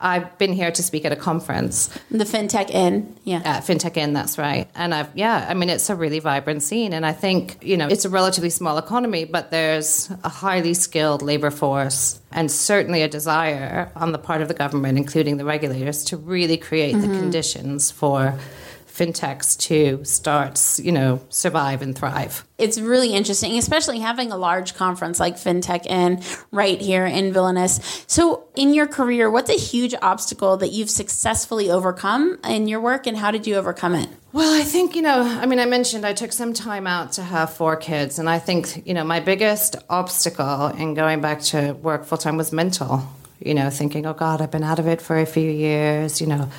I've 0.00 0.38
been 0.38 0.54
here 0.54 0.72
to 0.72 0.82
speak 0.82 1.04
at 1.04 1.12
a 1.12 1.16
conference. 1.16 1.88
The 2.10 2.24
FinTech 2.24 2.70
Inn, 2.70 3.14
yeah. 3.24 3.42
At 3.44 3.64
FinTech 3.64 3.98
Inn, 3.98 4.14
that's 4.14 4.38
right. 4.38 4.66
And 4.74 4.94
I've, 4.94 5.14
yeah, 5.14 5.46
I 5.46 5.52
mean, 5.52 5.68
it's 5.68 5.90
a 5.90 5.94
really 5.94 6.20
vibrant 6.20 6.62
scene. 6.62 6.94
And 6.94 7.04
I 7.04 7.12
think, 7.12 7.58
you 7.62 7.76
know, 7.76 7.86
it's 7.86 8.06
a 8.06 8.10
relatively 8.10 8.50
small 8.50 8.78
economy, 8.78 9.26
but 9.26 9.50
there's 9.50 10.10
a 10.24 10.30
highly 10.30 10.72
skilled 10.72 11.20
labor 11.20 11.50
force 11.50 12.18
and 12.32 12.50
certainly 12.50 13.02
a 13.02 13.08
desire 13.08 13.92
on 13.94 14.12
the 14.12 14.18
part 14.18 14.40
of 14.40 14.48
the 14.48 14.54
government, 14.54 14.96
including 14.96 15.36
the 15.36 15.44
regulators, 15.44 16.04
to 16.04 16.16
really 16.16 16.56
create 16.56 16.94
mm-hmm. 16.94 17.12
the 17.12 17.18
conditions 17.18 17.90
for 17.90 18.38
fintechs 19.00 19.58
to 19.58 20.04
start, 20.04 20.78
you 20.78 20.92
know, 20.92 21.20
survive 21.30 21.80
and 21.80 21.96
thrive. 21.96 22.44
It's 22.58 22.78
really 22.78 23.14
interesting, 23.14 23.56
especially 23.56 24.00
having 24.00 24.30
a 24.30 24.36
large 24.36 24.74
conference 24.74 25.18
like 25.18 25.36
FinTech 25.36 25.86
Inn 25.86 26.22
right 26.50 26.78
here 26.78 27.06
in 27.06 27.32
Vilnius. 27.32 28.04
So, 28.06 28.44
in 28.54 28.74
your 28.74 28.86
career, 28.86 29.30
what's 29.30 29.48
a 29.48 29.58
huge 29.58 29.94
obstacle 30.02 30.58
that 30.58 30.72
you've 30.72 30.90
successfully 30.90 31.70
overcome 31.70 32.38
in 32.44 32.68
your 32.68 32.80
work, 32.80 33.06
and 33.06 33.16
how 33.16 33.30
did 33.30 33.46
you 33.46 33.56
overcome 33.56 33.94
it? 33.94 34.10
Well, 34.32 34.52
I 34.60 34.62
think, 34.62 34.94
you 34.94 35.02
know, 35.02 35.22
I 35.22 35.46
mean, 35.46 35.58
I 35.58 35.64
mentioned 35.64 36.04
I 36.04 36.12
took 36.12 36.32
some 36.32 36.52
time 36.52 36.86
out 36.86 37.12
to 37.12 37.22
have 37.22 37.54
four 37.54 37.76
kids, 37.76 38.18
and 38.18 38.28
I 38.28 38.38
think, 38.38 38.86
you 38.86 38.92
know, 38.92 39.04
my 39.04 39.20
biggest 39.20 39.76
obstacle 39.88 40.66
in 40.66 40.92
going 40.92 41.22
back 41.22 41.40
to 41.52 41.72
work 41.72 42.04
full 42.04 42.18
time 42.18 42.36
was 42.36 42.52
mental. 42.52 43.02
You 43.42 43.54
know, 43.54 43.70
thinking, 43.70 44.04
oh 44.04 44.12
God, 44.12 44.42
I've 44.42 44.50
been 44.50 44.62
out 44.62 44.78
of 44.78 44.86
it 44.86 45.00
for 45.00 45.18
a 45.18 45.24
few 45.24 45.50
years, 45.50 46.20
you 46.20 46.26
know 46.26 46.50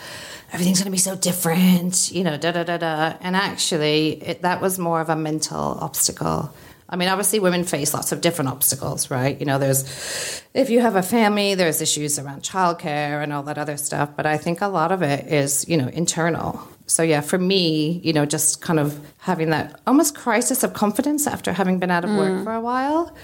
everything's 0.51 0.79
going 0.79 0.85
to 0.85 0.91
be 0.91 0.97
so 0.97 1.15
different, 1.15 2.11
you 2.11 2.23
know, 2.23 2.37
da 2.37 2.51
da 2.51 2.63
da 2.63 2.77
da. 2.77 3.17
And 3.21 3.35
actually, 3.35 4.21
it, 4.21 4.41
that 4.41 4.61
was 4.61 4.77
more 4.77 5.01
of 5.01 5.09
a 5.09 5.15
mental 5.15 5.77
obstacle. 5.79 6.53
I 6.89 6.97
mean, 6.97 7.07
obviously, 7.07 7.39
women 7.39 7.63
face 7.63 7.93
lots 7.93 8.11
of 8.11 8.19
different 8.19 8.49
obstacles, 8.49 9.09
right? 9.09 9.39
You 9.39 9.45
know, 9.45 9.57
there's, 9.57 10.43
if 10.53 10.69
you 10.69 10.81
have 10.81 10.97
a 10.97 11.01
family, 11.01 11.55
there's 11.55 11.81
issues 11.81 12.19
around 12.19 12.41
childcare 12.41 13.23
and 13.23 13.31
all 13.31 13.43
that 13.43 13.57
other 13.57 13.77
stuff. 13.77 14.09
But 14.17 14.25
I 14.25 14.37
think 14.37 14.59
a 14.59 14.67
lot 14.67 14.91
of 14.91 15.01
it 15.01 15.27
is, 15.27 15.67
you 15.69 15.77
know, 15.77 15.87
internal. 15.87 16.67
so 16.87 17.01
yeah, 17.01 17.21
for 17.21 17.37
me, 17.37 18.01
you 18.03 18.11
know, 18.11 18.25
just 18.25 18.61
kind 18.61 18.77
of 18.77 18.99
having 19.19 19.51
that 19.51 19.79
almost 19.87 20.15
crisis 20.15 20.63
of 20.63 20.73
confidence 20.73 21.27
after 21.27 21.53
having 21.53 21.79
been 21.79 21.91
out 21.91 22.03
of 22.03 22.09
work 22.09 22.33
mm. 22.33 22.43
for 22.43 22.53
a 22.53 22.59
while. 22.59 23.15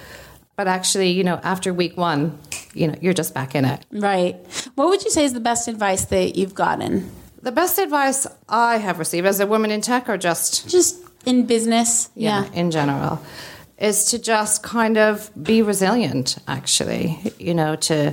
But 0.56 0.68
actually, 0.68 1.12
you 1.12 1.26
know, 1.26 1.40
after 1.44 1.74
week 1.74 1.98
one, 1.98 2.40
you 2.74 2.88
know, 2.88 2.96
you're 3.02 3.14
just 3.14 3.34
back 3.34 3.54
in 3.54 3.66
it. 3.66 3.86
Right. 3.92 4.38
What 4.76 4.88
would 4.88 5.04
you 5.04 5.12
say 5.12 5.26
is 5.26 5.34
the 5.34 5.40
best 5.42 5.68
advice 5.68 6.06
that 6.06 6.38
you've 6.38 6.56
gotten? 6.56 7.12
The 7.41 7.51
best 7.51 7.77
advice 7.79 8.27
I 8.50 8.77
have 8.77 9.00
received 9.00 9.27
as 9.27 9.39
a 9.39 9.48
woman 9.48 9.72
in 9.72 9.82
tech 9.82 10.10
or 10.10 10.17
just 10.17 10.67
Just 10.70 10.98
in 11.25 11.46
business. 11.46 12.10
Yeah. 12.15 12.46
in 12.53 12.72
general 12.72 13.20
is 13.77 14.06
to 14.06 14.17
just 14.20 14.63
kind 14.63 14.98
of 14.98 15.29
be 15.41 15.62
resilient 15.62 16.38
actually 16.48 17.20
you 17.38 17.53
know 17.53 17.75
to 17.75 18.12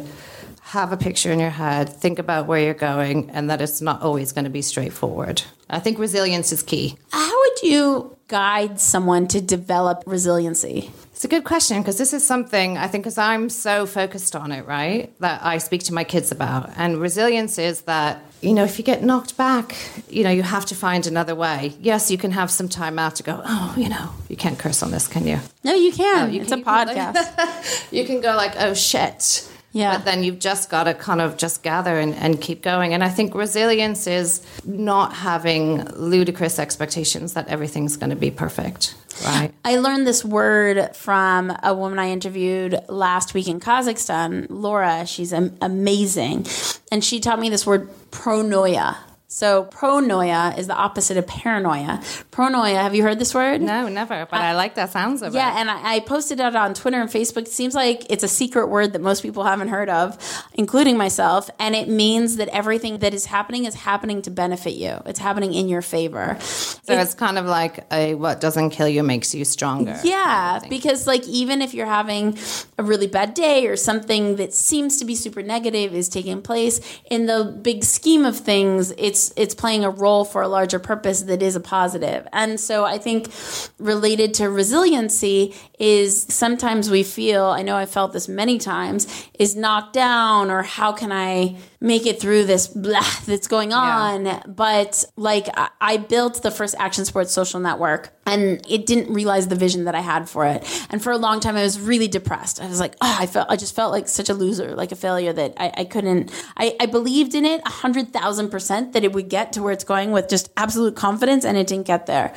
have 0.60 0.92
a 0.92 0.96
picture 0.96 1.32
in 1.32 1.38
your 1.40 1.48
head 1.50 1.88
think 1.88 2.18
about 2.18 2.46
where 2.46 2.60
you're 2.60 2.74
going 2.74 3.30
and 3.30 3.48
that 3.48 3.62
it's 3.62 3.80
not 3.80 4.02
always 4.02 4.32
going 4.32 4.44
to 4.44 4.50
be 4.50 4.60
straightforward 4.60 5.40
i 5.70 5.78
think 5.78 5.98
resilience 5.98 6.52
is 6.52 6.62
key 6.62 6.96
How 7.12 7.40
would 7.40 7.62
you 7.62 8.14
guide 8.28 8.78
someone 8.80 9.26
to 9.28 9.40
develop 9.40 10.02
resiliency? 10.06 10.90
It's 11.24 11.32
a 11.32 11.36
good 11.36 11.44
question 11.44 11.78
because 11.80 11.96
this 11.96 12.12
is 12.12 12.22
something 12.26 12.76
I 12.76 12.86
think 12.86 13.02
because 13.04 13.16
I'm 13.16 13.48
so 13.48 13.86
focused 13.86 14.36
on 14.36 14.52
it, 14.52 14.66
right? 14.66 15.10
That 15.20 15.42
I 15.42 15.56
speak 15.56 15.82
to 15.84 15.94
my 15.94 16.04
kids 16.04 16.30
about. 16.30 16.68
And 16.76 17.00
resilience 17.00 17.56
is 17.56 17.80
that, 17.82 18.22
you 18.42 18.52
know, 18.52 18.62
if 18.64 18.78
you 18.78 18.84
get 18.84 19.02
knocked 19.02 19.34
back, 19.38 19.74
you 20.10 20.22
know, 20.22 20.28
you 20.28 20.42
have 20.42 20.66
to 20.66 20.74
find 20.74 21.06
another 21.06 21.34
way. 21.34 21.72
Yes, 21.80 22.10
you 22.10 22.18
can 22.18 22.30
have 22.32 22.50
some 22.50 22.68
time 22.68 22.98
out 22.98 23.16
to 23.16 23.22
go, 23.22 23.40
oh, 23.42 23.74
you 23.74 23.88
know, 23.88 24.10
you 24.28 24.36
can't 24.36 24.58
curse 24.58 24.82
on 24.82 24.90
this, 24.90 25.08
can 25.08 25.26
you? 25.26 25.38
No, 25.64 25.72
you 25.72 25.92
can. 25.94 26.24
Um, 26.24 26.30
you 26.30 26.42
it's 26.42 26.50
can- 26.50 26.58
a 26.58 26.60
you 26.60 26.64
can, 26.64 27.14
like- 27.14 27.16
podcast. 27.16 27.86
you 27.90 28.04
can 28.04 28.20
go 28.20 28.36
like, 28.36 28.52
oh 28.58 28.74
shit. 28.74 29.50
Yeah. 29.74 29.96
But 29.96 30.04
then 30.04 30.22
you've 30.22 30.38
just 30.38 30.70
got 30.70 30.84
to 30.84 30.94
kind 30.94 31.20
of 31.20 31.36
just 31.36 31.64
gather 31.64 31.98
and, 31.98 32.14
and 32.14 32.40
keep 32.40 32.62
going. 32.62 32.94
And 32.94 33.02
I 33.02 33.08
think 33.08 33.34
resilience 33.34 34.06
is 34.06 34.40
not 34.64 35.12
having 35.12 35.84
ludicrous 35.96 36.60
expectations 36.60 37.34
that 37.34 37.48
everything's 37.48 37.96
going 37.96 38.10
to 38.10 38.16
be 38.16 38.30
perfect, 38.30 38.94
right? 39.24 39.52
I 39.64 39.78
learned 39.78 40.06
this 40.06 40.24
word 40.24 40.94
from 40.94 41.52
a 41.60 41.74
woman 41.74 41.98
I 41.98 42.10
interviewed 42.10 42.78
last 42.88 43.34
week 43.34 43.48
in 43.48 43.58
Kazakhstan, 43.58 44.46
Laura. 44.48 45.06
She's 45.06 45.32
amazing. 45.32 46.46
And 46.92 47.04
she 47.04 47.18
taught 47.18 47.40
me 47.40 47.48
this 47.50 47.66
word 47.66 47.90
pronoia. 48.12 48.96
So, 49.34 49.64
pronoia 49.64 50.56
is 50.56 50.68
the 50.68 50.76
opposite 50.76 51.16
of 51.16 51.26
paranoia. 51.26 51.98
Pronoia, 52.30 52.76
have 52.76 52.94
you 52.94 53.02
heard 53.02 53.18
this 53.18 53.34
word? 53.34 53.60
No, 53.60 53.88
never. 53.88 54.28
But 54.30 54.40
I, 54.40 54.54
like 54.54 54.76
that 54.76 54.92
sounds 54.92 55.22
of 55.22 55.34
Yeah, 55.34 55.56
it. 55.56 55.60
and 55.60 55.68
I, 55.68 55.96
I 55.96 56.00
posted 56.00 56.38
it 56.38 56.54
on 56.54 56.72
Twitter 56.72 57.00
and 57.00 57.10
Facebook. 57.10 57.38
It 57.38 57.48
seems 57.48 57.74
like 57.74 58.06
it's 58.08 58.22
a 58.22 58.28
secret 58.28 58.68
word 58.68 58.92
that 58.92 59.00
most 59.02 59.22
people 59.22 59.42
haven't 59.42 59.70
heard 59.70 59.88
of, 59.88 60.16
including 60.54 60.96
myself. 60.96 61.50
And 61.58 61.74
it 61.74 61.88
means 61.88 62.36
that 62.36 62.46
everything 62.50 62.98
that 62.98 63.12
is 63.12 63.24
happening 63.24 63.64
is 63.64 63.74
happening 63.74 64.22
to 64.22 64.30
benefit 64.30 64.74
you. 64.74 65.02
It's 65.04 65.18
happening 65.18 65.52
in 65.52 65.68
your 65.68 65.82
favor. 65.82 66.36
So 66.38 66.92
it's 66.92 67.14
kind 67.14 67.36
of 67.36 67.46
like 67.46 67.92
a 67.92 68.14
what 68.14 68.40
doesn't 68.40 68.70
kill 68.70 68.86
you 68.86 69.02
makes 69.02 69.34
you 69.34 69.44
stronger. 69.44 69.98
Yeah, 70.04 70.60
because 70.68 71.08
like 71.08 71.26
even 71.26 71.60
if 71.60 71.74
you're 71.74 71.86
having 71.86 72.38
a 72.78 72.84
really 72.84 73.08
bad 73.08 73.34
day 73.34 73.66
or 73.66 73.74
something 73.74 74.36
that 74.36 74.54
seems 74.54 74.98
to 74.98 75.04
be 75.04 75.16
super 75.16 75.42
negative 75.42 75.92
is 75.92 76.08
taking 76.08 76.40
place, 76.40 76.80
in 77.10 77.26
the 77.26 77.58
big 77.62 77.82
scheme 77.82 78.24
of 78.24 78.36
things, 78.36 78.92
it's 78.96 79.23
it's 79.36 79.54
playing 79.54 79.84
a 79.84 79.90
role 79.90 80.24
for 80.24 80.42
a 80.42 80.48
larger 80.48 80.78
purpose 80.78 81.22
that 81.22 81.42
is 81.42 81.56
a 81.56 81.60
positive. 81.60 82.26
And 82.32 82.58
so 82.58 82.84
I 82.84 82.98
think 82.98 83.30
related 83.78 84.34
to 84.34 84.50
resiliency 84.50 85.54
is 85.78 86.22
sometimes 86.28 86.90
we 86.90 87.02
feel, 87.02 87.44
I 87.44 87.62
know 87.62 87.76
I 87.76 87.86
felt 87.86 88.12
this 88.12 88.28
many 88.28 88.58
times, 88.58 89.28
is 89.38 89.56
knocked 89.56 89.92
down 89.92 90.50
or 90.50 90.62
how 90.62 90.92
can 90.92 91.12
I 91.12 91.56
make 91.84 92.06
it 92.06 92.18
through 92.20 92.44
this 92.44 92.66
blah 92.84 93.04
that's 93.26 93.46
going 93.46 93.72
on. 93.72 94.42
But 94.48 95.04
like 95.16 95.48
I, 95.54 95.68
I 95.80 95.96
built 95.98 96.42
the 96.42 96.50
first 96.50 96.74
action 96.78 97.04
sports 97.04 97.32
social 97.32 97.60
network 97.60 98.10
and 98.26 98.64
it 98.68 98.86
didn't 98.86 99.12
realize 99.12 99.48
the 99.48 99.54
vision 99.54 99.84
that 99.84 99.94
I 99.94 100.00
had 100.00 100.28
for 100.28 100.46
it. 100.46 100.66
And 100.90 101.02
for 101.02 101.12
a 101.12 101.18
long 101.18 101.40
time 101.40 101.56
I 101.56 101.62
was 101.62 101.78
really 101.78 102.08
depressed. 102.08 102.60
I 102.60 102.66
was 102.66 102.80
like, 102.80 102.94
oh, 103.00 103.16
I 103.20 103.26
felt 103.26 103.50
I 103.50 103.56
just 103.56 103.76
felt 103.76 103.92
like 103.92 104.08
such 104.08 104.28
a 104.28 104.34
loser, 104.34 104.74
like 104.74 104.92
a 104.92 104.96
failure 104.96 105.32
that 105.32 105.54
I, 105.58 105.72
I 105.78 105.84
couldn't 105.84 106.32
I, 106.56 106.74
I 106.80 106.86
believed 106.86 107.34
in 107.34 107.44
it 107.44 107.60
a 107.64 107.70
hundred 107.70 108.12
thousand 108.12 108.48
percent 108.48 108.94
that 108.94 109.04
it 109.04 109.12
would 109.12 109.28
get 109.28 109.52
to 109.52 109.62
where 109.62 109.72
it's 109.72 109.84
going 109.84 110.10
with 110.10 110.28
just 110.28 110.50
absolute 110.56 110.96
confidence 110.96 111.44
and 111.44 111.56
it 111.58 111.66
didn't 111.66 111.86
get 111.86 112.06
there. 112.06 112.34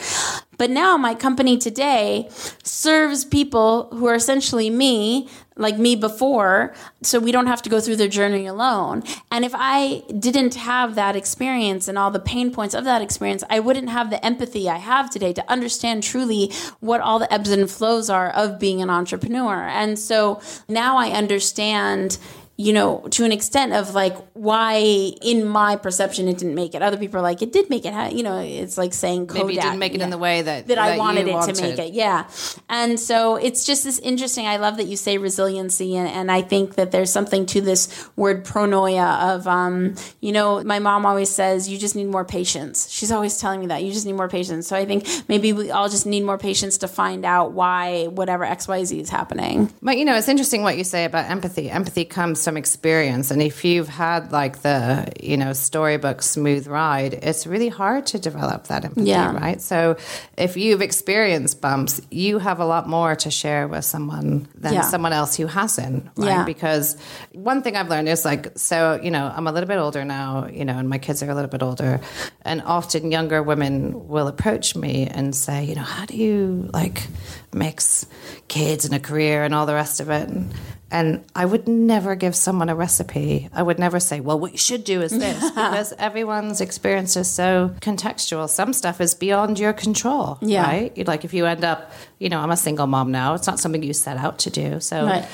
But 0.58 0.70
now 0.70 0.98
my 0.98 1.14
company 1.14 1.58
today 1.58 2.30
serves 2.64 3.26
people 3.26 3.90
who 3.92 4.08
are 4.08 4.16
essentially 4.16 4.70
me, 4.70 5.30
like 5.56 5.78
me 5.78 5.96
before, 5.96 6.74
so 7.02 7.20
we 7.20 7.32
don't 7.32 7.48
have 7.48 7.62
to 7.64 7.70
go 7.70 7.80
through 7.80 7.96
their 7.98 8.08
journey 8.08 8.46
alone. 8.46 9.04
And 9.32 9.46
if 9.46 9.54
I 9.56 10.04
didn't 10.20 10.56
have 10.56 10.96
that 10.96 11.16
experience 11.16 11.88
and 11.88 11.98
all 11.98 12.12
the 12.12 12.20
pain 12.20 12.52
points 12.52 12.74
of 12.74 12.84
that 12.86 13.02
experience, 13.02 13.44
I 13.50 13.60
wouldn't 13.60 13.90
have 13.90 14.10
the 14.10 14.24
empathy 14.26 14.70
I 14.70 14.78
have 14.78 15.10
today 15.10 15.34
to 15.34 15.52
understand 15.52 16.04
truly 16.04 16.52
what 16.80 17.02
all 17.02 17.20
the 17.20 17.32
ebbs 17.32 17.52
and 17.52 17.70
flows 17.70 18.10
are 18.10 18.30
of 18.30 18.60
being 18.60 18.82
an 18.82 18.90
entrepreneur. 18.90 19.68
And 19.68 19.98
so 19.98 20.42
now 20.68 20.98
I 20.98 21.10
understand 21.10 22.18
you 22.60 22.74
know, 22.74 23.08
to 23.12 23.24
an 23.24 23.32
extent 23.32 23.74
of 23.74 23.94
like 23.94 24.18
why, 24.34 24.78
in 25.22 25.46
my 25.46 25.76
perception, 25.76 26.28
it 26.28 26.40
didn't 26.40 26.56
make 26.56 26.74
it. 26.74 26.82
Other 26.82 26.98
people 26.98 27.20
are 27.20 27.22
like, 27.22 27.44
it 27.44 27.52
did 27.52 27.70
make 27.70 27.86
it. 27.86 27.94
Ha-. 27.94 28.08
You 28.08 28.24
know, 28.24 28.40
it's 28.40 28.80
like 28.80 28.96
saying 28.96 29.28
Kodak. 29.28 29.44
Maybe 29.44 29.54
you 29.54 29.62
didn't 29.62 29.78
make 29.78 29.94
it 29.94 30.02
in 30.02 30.10
the 30.10 30.18
way 30.18 30.42
that 30.42 30.68
that 30.68 30.80
I 30.80 30.94
you 30.94 31.00
wanted 31.00 31.28
it 31.28 31.34
wanted. 31.34 31.56
to 31.56 31.62
make 31.62 31.78
it. 31.78 31.94
Yeah, 31.94 32.28
and 32.68 33.00
so 33.00 33.36
it's 33.36 33.64
just 33.64 33.84
this 33.84 34.00
interesting. 34.00 34.48
I 34.48 34.58
love 34.58 34.78
that 34.78 34.88
you 34.88 34.98
say 34.98 35.20
resiliency, 35.20 35.96
and, 35.96 36.08
and 36.08 36.32
I 36.32 36.42
think 36.42 36.76
that 36.76 36.92
there's 36.92 37.12
something 37.12 37.46
to 37.48 37.62
this 37.62 38.10
word 38.16 38.44
pronoia 38.44 39.36
of, 39.36 39.48
um, 39.48 39.94
you 40.20 40.32
know, 40.32 40.64
my 40.64 40.80
mom 40.80 41.06
always 41.06 41.30
says 41.30 41.70
you 41.70 41.78
just 41.78 41.96
need 41.96 42.08
more 42.08 42.26
patience. 42.26 42.90
She's 42.90 43.12
always 43.12 43.38
telling 43.38 43.60
me 43.60 43.68
that 43.68 43.84
you 43.84 43.92
just 43.92 44.06
need 44.08 44.14
more 44.14 44.30
patience. 44.30 44.68
So 44.68 44.76
I 44.76 44.86
think 44.86 45.08
maybe 45.28 45.54
we 45.54 45.70
all 45.70 45.90
just 45.90 46.08
need 46.08 46.24
more 46.24 46.40
patience 46.40 46.80
to 46.80 46.88
find 46.88 47.24
out 47.24 47.52
why 47.52 48.08
whatever 48.08 48.44
X 48.44 48.68
Y 48.68 48.84
Z 48.84 49.00
is 49.00 49.10
happening. 49.10 49.72
But 49.82 49.98
you 50.00 50.06
know, 50.06 50.16
it's 50.16 50.28
interesting 50.28 50.64
what 50.64 50.76
you 50.76 50.84
say 50.84 51.06
about 51.06 51.30
empathy. 51.30 51.70
Empathy 51.70 52.04
comes 52.04 52.47
from 52.48 52.56
experience, 52.56 53.30
and 53.30 53.42
if 53.42 53.66
you've 53.66 53.90
had 53.90 54.32
like 54.32 54.62
the 54.62 55.06
you 55.22 55.36
know 55.36 55.52
storybook 55.52 56.22
smooth 56.22 56.66
ride, 56.66 57.14
it's 57.30 57.46
really 57.46 57.68
hard 57.68 58.06
to 58.06 58.18
develop 58.20 58.68
that 58.68 58.86
empathy, 58.86 59.10
Yeah. 59.10 59.36
right? 59.36 59.60
So 59.62 59.98
if 60.38 60.56
you've 60.56 60.82
experienced 60.82 61.60
bumps, 61.60 62.00
you 62.10 62.40
have 62.40 62.60
a 62.62 62.66
lot 62.66 62.88
more 62.88 63.16
to 63.18 63.30
share 63.30 63.68
with 63.68 63.84
someone 63.84 64.48
than 64.56 64.74
Yeah. 64.76 64.82
someone 64.94 65.12
else 65.12 65.36
who 65.36 65.46
hasn't, 65.48 66.06
right? 66.16 66.28
Yeah. 66.28 66.44
Because 66.46 66.96
one 67.34 67.62
thing 67.64 67.76
I've 67.76 67.90
learned 67.90 68.08
is 68.08 68.24
like, 68.24 68.58
so 68.58 68.98
you 69.04 69.12
know, 69.12 69.26
I'm 69.36 69.48
a 69.48 69.52
little 69.52 69.68
bit 69.68 69.78
older 69.78 70.06
now, 70.06 70.48
you 70.60 70.64
know, 70.64 70.78
and 70.78 70.88
my 70.88 71.00
kids 71.00 71.22
are 71.24 71.30
a 71.30 71.36
little 71.36 71.52
bit 71.52 71.62
older, 71.62 72.00
and 72.44 72.62
often 72.66 73.12
younger 73.12 73.44
women 73.44 74.08
will 74.08 74.28
approach 74.30 74.74
me 74.76 75.06
and 75.18 75.36
say, 75.36 75.66
you 75.66 75.76
know, 75.76 75.82
how 75.98 76.06
do 76.06 76.16
you 76.16 76.70
like 76.74 77.08
mix 77.54 78.06
kids 78.48 78.86
and 78.86 78.94
a 78.94 79.00
career 79.00 79.44
and 79.44 79.54
all 79.54 79.66
the 79.66 79.74
rest 79.74 80.00
of 80.00 80.10
it? 80.10 80.28
And, 80.30 80.54
and 80.90 81.26
I 81.36 81.46
would 81.46 81.68
never 81.68 82.16
give 82.16 82.36
someone 82.36 82.70
a 82.70 82.76
recipe. 82.76 83.50
I 83.54 83.62
would 83.62 83.78
never 83.80 84.00
say, 84.00 84.20
well, 84.22 84.40
what 84.40 84.54
you 84.54 84.58
should 84.58 84.84
do 84.86 85.02
is 85.02 85.12
this, 85.12 85.40
because 85.52 85.94
everyone's 85.98 86.62
experience 86.62 87.18
is 87.18 87.30
so 87.30 87.76
contextual. 87.82 88.48
Some 88.50 88.72
stuff 88.74 89.02
is 89.02 89.14
beyond 89.14 89.60
your 89.60 89.74
control, 89.74 90.38
Yeah. 90.42 90.64
right? 90.64 91.08
Like 91.08 91.26
if 91.26 91.34
you 91.34 91.46
end 91.46 91.64
up, 91.66 91.92
you 92.20 92.30
know, 92.30 92.40
I'm 92.40 92.52
a 92.52 92.58
single 92.58 92.88
mom 92.88 93.12
now. 93.12 93.34
It's 93.34 93.48
not 93.48 93.60
something 93.60 93.84
you 93.84 93.94
set 93.94 94.18
out 94.18 94.40
to 94.40 94.50
do. 94.50 94.80
So, 94.80 95.06
Right. 95.06 95.26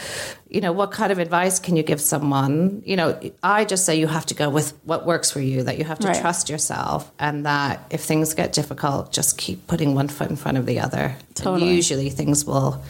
You 0.54 0.62
know, 0.62 0.72
what 0.72 0.92
kind 0.92 1.12
of 1.12 1.18
advice 1.18 1.58
can 1.60 1.76
you 1.76 1.82
give 1.84 2.00
someone? 2.00 2.84
You 2.86 2.96
know, 2.96 3.20
I 3.42 3.66
just 3.66 3.86
say 3.86 4.00
you 4.00 4.06
have 4.08 4.28
to 4.28 4.36
go 4.36 4.50
with 4.52 4.74
what 4.84 5.04
works 5.06 5.32
for 5.32 5.42
you, 5.42 5.64
that 5.64 5.80
you 5.80 5.84
have 5.84 5.98
to 6.00 6.08
Right. 6.10 6.22
trust 6.22 6.48
yourself, 6.48 7.12
and 7.18 7.46
that 7.48 7.84
if 7.90 8.02
things 8.02 8.34
get 8.36 8.54
difficult, 8.54 9.12
just 9.12 9.38
keep 9.40 9.66
putting 9.68 9.96
one 9.96 10.08
foot 10.08 10.30
in 10.30 10.36
front 10.36 10.60
of 10.60 10.68
the 10.68 10.80
other. 10.80 11.16
And 11.44 11.62
usually 11.62 12.10
things 12.12 12.46
will 12.46 12.82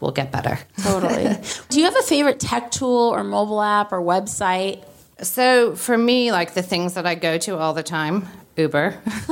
will 0.00 0.10
get 0.10 0.32
better. 0.32 0.58
Totally. 0.82 1.36
Do 1.68 1.78
you 1.78 1.84
have 1.84 1.96
a 1.96 2.02
favorite 2.02 2.40
tech 2.40 2.72
tool 2.72 3.14
or 3.14 3.22
mobile 3.22 3.62
app 3.62 3.92
or 3.92 4.00
website? 4.02 4.82
So 5.22 5.76
for 5.76 5.96
me, 5.96 6.32
like 6.32 6.54
the 6.54 6.62
things 6.62 6.94
that 6.94 7.06
I 7.06 7.14
go 7.14 7.38
to 7.38 7.56
all 7.56 7.72
the 7.72 7.84
time, 7.84 8.26
Uber. 8.56 8.98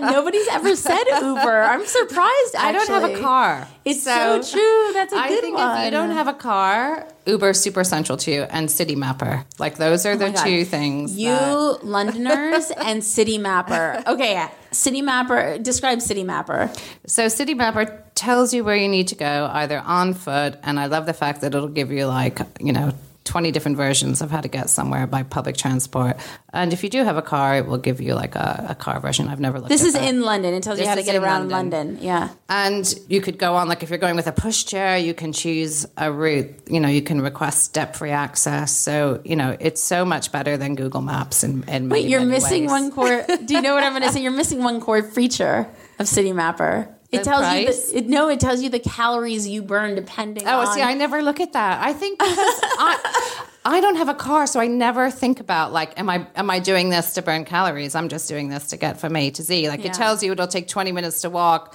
Nobody's 0.00 0.48
ever 0.48 0.74
said 0.76 1.04
Uber. 1.20 1.62
I'm 1.62 1.86
surprised. 1.86 2.56
I 2.56 2.72
don't 2.72 2.88
have 2.88 3.04
a 3.04 3.18
car. 3.18 3.68
It's 3.84 4.02
so, 4.02 4.42
true. 4.42 4.92
That's 4.92 5.12
a 5.12 5.16
I 5.16 5.28
good 5.28 5.40
think 5.40 5.56
one. 5.56 5.78
if 5.78 5.84
you 5.84 5.90
don't 5.90 6.10
have 6.10 6.26
a 6.28 6.32
car, 6.34 7.06
Uber 7.26 7.52
super 7.54 7.84
central 7.84 8.18
to 8.18 8.30
you, 8.30 8.42
and 8.42 8.70
City 8.70 8.96
Mapper. 8.96 9.44
Like 9.58 9.76
those 9.76 10.04
are 10.06 10.12
oh 10.12 10.16
the 10.16 10.32
Oh 10.36 10.44
two 10.44 10.64
things. 10.64 11.16
You 11.16 11.30
that- 11.30 11.84
Londoners 11.84 12.70
and 12.76 13.04
City 13.04 13.38
Mapper. 13.38 14.02
Okay, 14.06 14.46
City 14.72 15.02
Mapper. 15.02 15.58
Describe 15.58 16.00
City 16.02 16.24
Mapper. 16.24 16.70
so 17.06 17.28
City 17.28 17.54
Mapper 17.54 18.04
tells 18.14 18.52
you 18.52 18.64
where 18.64 18.76
you 18.76 18.88
need 18.88 19.08
to 19.08 19.14
go, 19.14 19.48
either 19.52 19.78
on 19.78 20.12
foot, 20.14 20.56
and 20.62 20.78
I 20.78 20.86
love 20.86 21.06
the 21.06 21.14
fact 21.14 21.40
that 21.42 21.54
it'll 21.54 21.68
give 21.68 21.90
you 21.92 22.06
like 22.06 22.40
you 22.60 22.72
know. 22.72 22.92
20 23.30 23.52
different 23.52 23.76
versions 23.76 24.20
of 24.20 24.30
how 24.32 24.40
to 24.40 24.48
get 24.48 24.68
somewhere 24.68 25.06
by 25.06 25.22
public 25.22 25.56
transport. 25.56 26.16
And 26.52 26.72
if 26.72 26.82
you 26.82 26.90
do 26.90 27.04
have 27.04 27.16
a 27.16 27.22
car, 27.22 27.56
it 27.58 27.66
will 27.66 27.78
give 27.78 28.00
you 28.00 28.14
like 28.14 28.34
a, 28.34 28.66
a 28.70 28.74
car 28.74 28.98
version. 28.98 29.28
I've 29.28 29.38
never 29.38 29.58
looked 29.58 29.68
This 29.68 29.84
is 29.84 29.92
that. 29.92 30.02
in 30.02 30.22
London. 30.22 30.52
It 30.52 30.64
tells 30.64 30.80
you 30.80 30.86
how 30.86 30.96
to 30.96 31.04
get 31.04 31.14
around 31.14 31.48
London. 31.48 31.86
London. 31.90 32.04
Yeah. 32.04 32.30
And 32.48 32.92
you 33.08 33.20
could 33.20 33.38
go 33.38 33.54
on, 33.54 33.68
like 33.68 33.84
if 33.84 33.88
you're 33.90 34.00
going 34.00 34.16
with 34.16 34.26
a 34.26 34.32
pushchair, 34.32 35.00
you 35.02 35.14
can 35.14 35.32
choose 35.32 35.86
a 35.96 36.10
route. 36.10 36.50
You 36.68 36.80
know, 36.80 36.88
you 36.88 37.02
can 37.02 37.20
request 37.20 37.62
step 37.62 37.94
free 37.94 38.10
access. 38.10 38.76
So, 38.76 39.20
you 39.24 39.36
know, 39.36 39.56
it's 39.60 39.80
so 39.80 40.04
much 40.04 40.32
better 40.32 40.56
than 40.56 40.74
Google 40.74 41.00
Maps 41.02 41.44
in, 41.44 41.62
in 41.68 41.86
many, 41.86 42.02
Wait, 42.02 42.08
you're 42.10 42.18
many 42.18 42.32
missing 42.32 42.62
ways. 42.62 42.70
one 42.72 42.90
core. 42.90 43.24
Do 43.44 43.54
you 43.54 43.62
know 43.62 43.74
what 43.74 43.84
I'm 43.84 43.92
going 43.92 44.02
to 44.02 44.12
say? 44.12 44.20
You're 44.22 44.32
missing 44.32 44.64
one 44.64 44.80
core 44.80 45.04
feature 45.04 45.68
of 46.00 46.08
City 46.08 46.32
Mapper. 46.32 46.88
It 47.12 47.18
The 47.18 47.24
tells 47.24 47.54
you 47.54 47.66
the, 47.66 47.98
it, 47.98 48.08
no, 48.08 48.28
it 48.28 48.38
tells 48.38 48.62
you 48.62 48.70
the 48.70 48.78
calories 48.78 49.48
you 49.48 49.62
burn 49.62 49.96
depending 49.96 50.46
Oh, 50.46 50.60
on. 50.60 50.74
see, 50.74 50.80
I 50.82 50.94
never 50.94 51.22
look 51.22 51.40
at 51.40 51.52
that. 51.54 51.82
I 51.84 51.92
think 51.92 52.18
because 52.20 52.36
I, 52.38 53.46
I 53.64 53.80
don't 53.80 53.96
have 53.96 54.08
a 54.08 54.14
car, 54.14 54.46
so 54.46 54.60
I 54.60 54.68
never 54.68 55.10
think 55.10 55.40
about 55.40 55.72
like, 55.72 55.98
am 55.98 56.08
I 56.08 56.26
am 56.36 56.48
I 56.50 56.60
doing 56.60 56.88
this 56.90 57.14
to 57.14 57.22
burn 57.22 57.44
calories? 57.44 57.96
I'm 57.96 58.08
just 58.08 58.28
doing 58.28 58.48
this 58.48 58.68
to 58.68 58.76
get 58.76 59.00
from 59.00 59.16
A 59.16 59.30
to 59.32 59.42
Z. 59.42 59.68
Like 59.68 59.80
Yeah. 59.80 59.88
it 59.88 59.94
tells 59.94 60.22
you 60.22 60.30
it'll 60.32 60.46
take 60.46 60.68
20 60.68 60.92
minutes 60.92 61.20
to 61.22 61.30
walk. 61.30 61.74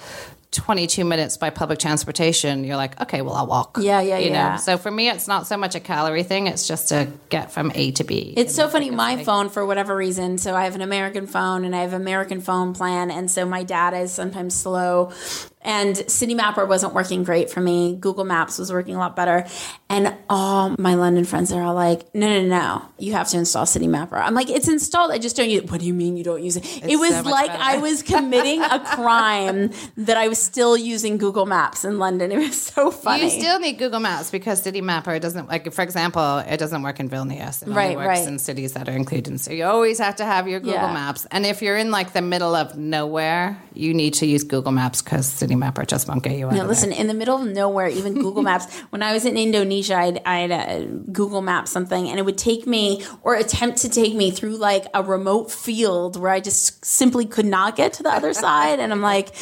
22 0.52 1.04
minutes 1.04 1.36
by 1.36 1.50
public 1.50 1.78
transportation 1.78 2.64
you're 2.64 2.76
like 2.76 2.98
okay 3.00 3.20
well 3.20 3.34
i'll 3.34 3.46
walk 3.46 3.76
Yeah, 3.80 4.00
yeah, 4.00 4.18
you 4.18 4.30
yeah. 4.30 4.52
know 4.52 4.56
so 4.58 4.78
for 4.78 4.90
me 4.90 5.08
it's 5.10 5.28
not 5.28 5.46
so 5.46 5.56
much 5.56 5.74
a 5.74 5.80
calorie 5.80 6.22
thing 6.22 6.46
it's 6.46 6.66
just 6.66 6.88
to 6.90 7.08
get 7.28 7.50
from 7.52 7.72
a 7.74 7.90
to 7.92 8.04
b 8.04 8.32
It's 8.36 8.54
so 8.54 8.68
funny. 8.68 8.90
My 8.90 9.16
way. 9.16 9.24
phone, 9.24 9.48
for 9.50 9.66
whatever 9.66 9.94
reason, 9.94 10.38
so 10.38 10.54
I 10.54 10.64
have 10.64 10.74
an 10.74 10.80
American 10.82 11.26
phone 11.26 11.64
and 11.64 11.74
I 11.76 11.80
have 11.82 11.92
American 11.92 12.40
phone 12.40 12.72
plan, 12.74 13.10
and 13.10 13.30
so 13.30 13.44
my 13.44 13.64
data 13.64 13.98
is 13.98 14.12
sometimes 14.12 14.54
slow. 14.54 15.12
And 15.66 15.96
City 16.10 16.34
Mapper 16.34 16.64
wasn't 16.64 16.94
working 16.94 17.24
great 17.24 17.50
for 17.50 17.60
me. 17.60 17.96
Google 17.96 18.24
Maps 18.24 18.58
was 18.58 18.72
working 18.72 18.94
a 18.94 18.98
lot 18.98 19.16
better. 19.16 19.44
And 19.90 20.14
all 20.30 20.74
my 20.78 20.94
London 20.94 21.24
friends 21.24 21.52
are 21.52 21.62
all 21.62 21.74
like, 21.74 22.14
"No, 22.14 22.26
no, 22.40 22.46
no, 22.46 22.82
you 22.98 23.12
have 23.12 23.28
to 23.28 23.36
install 23.38 23.66
City 23.66 23.86
Mapper." 23.88 24.16
I'm 24.16 24.34
like, 24.34 24.48
"It's 24.48 24.68
installed. 24.68 25.10
I 25.10 25.18
just 25.18 25.36
don't 25.36 25.50
use 25.50 25.62
it." 25.64 25.70
What 25.70 25.80
do 25.80 25.86
you 25.86 25.94
mean 25.94 26.16
you 26.16 26.24
don't 26.24 26.42
use 26.42 26.56
it? 26.56 26.64
it 26.88 26.96
was 26.96 27.14
so 27.14 27.22
like 27.22 27.48
better. 27.48 27.62
I 27.62 27.76
was 27.78 28.02
committing 28.02 28.62
a 28.62 28.78
crime 28.80 29.70
that 29.96 30.16
I 30.16 30.28
was 30.28 30.38
still 30.38 30.76
using 30.76 31.18
Google 31.18 31.46
Maps 31.46 31.84
in 31.84 31.98
London. 31.98 32.30
It 32.32 32.38
was 32.38 32.60
so 32.60 32.90
funny. 32.92 33.24
You 33.24 33.30
still 33.30 33.58
need 33.58 33.78
Google 33.78 33.98
Maps 34.00 34.30
because 34.30 34.62
City 34.62 34.80
Mapper 34.80 35.18
doesn't 35.18 35.48
like. 35.48 35.72
For 35.72 35.82
example, 35.82 36.38
it 36.38 36.58
doesn't 36.58 36.82
work 36.82 37.00
in 37.00 37.08
Vilnius. 37.08 37.62
It 37.62 37.68
only 37.68 37.76
Right, 37.76 37.96
works 37.96 38.06
right. 38.20 38.28
in 38.28 38.38
cities 38.38 38.74
that 38.74 38.88
are 38.88 38.92
included. 38.92 39.40
So 39.40 39.52
you 39.52 39.64
always 39.64 39.98
have 39.98 40.16
to 40.16 40.24
have 40.24 40.46
your 40.46 40.60
Google 40.60 40.74
Yeah. 40.74 40.92
Maps. 40.92 41.26
And 41.32 41.44
if 41.44 41.60
you're 41.62 41.76
in 41.76 41.90
like 41.90 42.12
the 42.12 42.22
middle 42.22 42.54
of 42.54 42.76
nowhere, 42.76 43.58
you 43.74 43.94
need 43.94 44.14
to 44.14 44.26
use 44.26 44.44
Google 44.44 44.70
Maps 44.72 45.02
because 45.02 45.26
City 45.26 45.55
Mapper 45.56 45.84
just 45.84 46.08
won't 46.08 46.22
get 46.22 46.36
you 46.36 46.46
out. 46.46 46.54
No, 46.54 46.62
of 46.62 46.68
listen, 46.68 46.90
there. 46.90 47.00
in 47.00 47.06
the 47.06 47.14
middle 47.14 47.40
of 47.40 47.46
nowhere, 47.46 47.88
even 47.88 48.14
Google 48.14 48.42
Maps, 48.50 48.80
when 48.90 49.02
I 49.02 49.12
was 49.12 49.24
in 49.24 49.36
Indonesia, 49.36 49.96
I'd, 49.96 50.22
I'd 50.24 50.50
uh, 50.50 50.80
Google 51.12 51.42
Map 51.42 51.68
something 51.68 52.08
and 52.08 52.18
it 52.18 52.24
would 52.24 52.38
take 52.38 52.66
me 52.66 53.02
or 53.22 53.34
attempt 53.34 53.78
to 53.78 53.88
take 53.88 54.14
me 54.14 54.30
through 54.30 54.56
like 54.56 54.86
a 54.94 55.02
remote 55.02 55.50
field 55.50 56.20
where 56.20 56.30
I 56.30 56.40
just 56.40 56.84
simply 56.84 57.26
could 57.26 57.46
not 57.46 57.76
get 57.76 57.94
to 57.94 58.02
the 58.02 58.10
other 58.10 58.32
side. 58.46 58.80
And 58.80 58.92
I'm 58.92 59.02
like, 59.02 59.34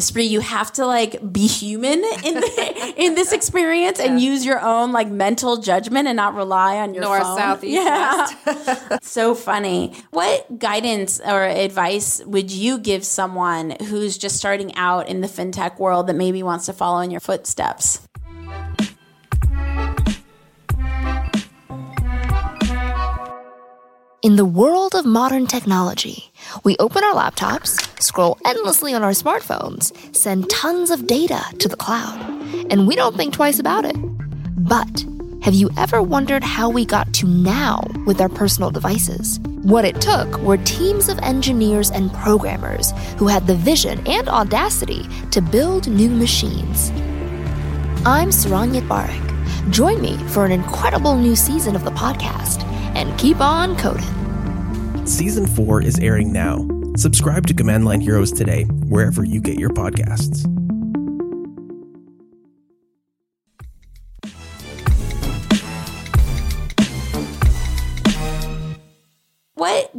Spree, 0.00 0.26
you 0.26 0.40
have 0.40 0.72
to 0.74 0.86
like 0.86 1.20
be 1.32 1.46
human 1.46 1.98
in, 2.24 2.34
the, 2.34 2.94
in 2.96 3.14
this 3.14 3.32
experience 3.32 3.98
and 3.98 4.20
use 4.20 4.46
your 4.46 4.60
own 4.60 4.92
like 4.92 5.08
mental 5.08 5.56
judgment 5.56 6.06
and 6.06 6.16
not 6.16 6.34
rely 6.34 6.76
on 6.78 6.94
your 6.94 7.02
North, 7.02 7.22
phone. 7.22 7.36
south, 7.36 7.64
east, 7.64 7.74
yeah. 7.74 8.98
so 9.02 9.34
funny. 9.34 9.94
What 10.10 10.58
guidance 10.58 11.20
or 11.20 11.42
advice 11.42 12.22
would 12.24 12.50
you 12.52 12.78
give 12.78 13.04
someone 13.04 13.76
who's 13.86 14.16
just 14.16 14.36
starting 14.36 14.74
out 14.76 15.08
in 15.08 15.20
the 15.20 15.26
fintech 15.26 15.57
world 15.78 16.06
that 16.06 16.16
maybe 16.16 16.42
wants 16.42 16.66
to 16.66 16.72
follow 16.72 17.00
in 17.00 17.10
your 17.10 17.20
footsteps? 17.20 18.00
In 24.22 24.36
the 24.36 24.44
world 24.44 24.94
of 24.94 25.04
modern 25.04 25.46
technology, 25.46 26.30
we 26.64 26.76
open 26.78 27.02
our 27.04 27.14
laptops, 27.14 27.78
scroll 28.00 28.38
endlessly 28.44 28.94
on 28.94 29.02
our 29.02 29.12
smartphones, 29.12 29.92
send 30.14 30.50
tons 30.50 30.90
of 30.90 31.06
data 31.06 31.42
to 31.58 31.68
the 31.68 31.76
cloud, 31.76 32.18
and 32.70 32.86
we 32.86 32.94
don't 32.94 33.16
think 33.16 33.32
twice 33.32 33.58
about 33.58 33.84
it. 33.84 33.96
But 34.56 35.04
have 35.42 35.54
you 35.54 35.70
ever 35.76 36.02
wondered 36.02 36.44
how 36.44 36.68
we 36.68 36.84
got 36.84 37.12
to 37.14 37.26
now 37.26 37.82
with 38.06 38.20
our 38.20 38.28
personal 38.28 38.70
devices? 38.70 39.40
What 39.62 39.84
it 39.84 40.00
took 40.00 40.38
were 40.38 40.56
teams 40.58 41.08
of 41.08 41.18
engineers 41.18 41.90
and 41.90 42.12
programmers 42.12 42.92
who 43.18 43.26
had 43.26 43.46
the 43.46 43.56
vision 43.56 44.06
and 44.06 44.28
audacity 44.28 45.08
to 45.32 45.42
build 45.42 45.88
new 45.88 46.10
machines. 46.10 46.90
I'm 48.06 48.30
Saron 48.30 48.78
Yitbarek. 48.78 49.72
Join 49.72 50.00
me 50.00 50.16
for 50.28 50.44
an 50.44 50.52
incredible 50.52 51.16
new 51.16 51.34
season 51.34 51.74
of 51.74 51.84
the 51.84 51.90
podcast 51.90 52.62
and 52.94 53.18
keep 53.18 53.40
on 53.40 53.76
coding. 53.76 55.06
Season 55.06 55.46
4 55.46 55.82
is 55.82 55.98
airing 55.98 56.32
now. 56.32 56.66
Subscribe 56.96 57.46
to 57.48 57.54
Command 57.54 57.84
Line 57.84 58.00
Heroes 58.00 58.30
today, 58.30 58.64
wherever 58.64 59.24
you 59.24 59.40
get 59.40 59.58
your 59.58 59.70
podcasts. 59.70 60.46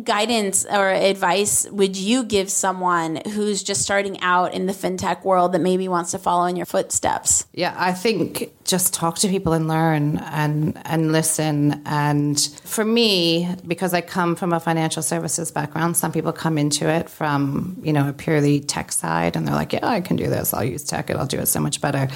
Guidance 0.04 0.66
or 0.66 0.90
advice 0.90 1.68
would 1.72 1.96
you 1.96 2.24
give 2.24 2.50
someone 2.50 3.22
who's 3.34 3.64
just 3.64 3.82
starting 3.82 4.20
out 4.22 4.54
in 4.54 4.66
the 4.66 4.74
fintech 4.74 5.24
world 5.24 5.54
that 5.54 5.60
maybe 5.60 5.88
wants 5.88 6.12
to 6.12 6.20
follow 6.20 6.46
in 6.46 6.56
your 6.56 6.66
footsteps? 6.66 7.46
Yeah, 7.54 7.76
I 7.78 7.94
think 7.94 8.52
just 8.64 8.94
talk 8.94 9.18
to 9.20 9.28
people 9.28 9.54
and 9.54 9.68
learn 9.68 10.18
and 10.18 10.80
and 10.86 11.12
listen. 11.12 11.82
And 11.86 12.40
for 12.64 12.86
me, 12.86 13.56
because 13.68 13.94
I 13.94 14.02
come 14.02 14.36
from 14.36 14.54
a 14.54 14.60
financial 14.60 15.02
services 15.02 15.52
background, 15.52 15.98
some 15.98 16.12
people 16.12 16.32
come 16.32 16.58
into 16.58 16.88
it 16.88 17.10
from 17.10 17.80
you 17.84 17.94
know 17.94 18.10
a 18.10 18.14
purely 18.14 18.60
tech 18.60 18.92
side, 18.92 19.36
and 19.36 19.48
they're 19.48 19.56
like, 19.56 19.74
"Yeah, 19.74 19.88
I 19.88 20.02
can 20.02 20.16
do 20.16 20.28
this. 20.28 20.54
I'll 20.54 20.64
use 20.64 20.84
tech, 20.84 21.10
and 21.10 21.20
I'll 21.20 21.26
do 21.26 21.40
it 21.40 21.48
so 21.48 21.60
much 21.60 21.82
better." 21.82 22.08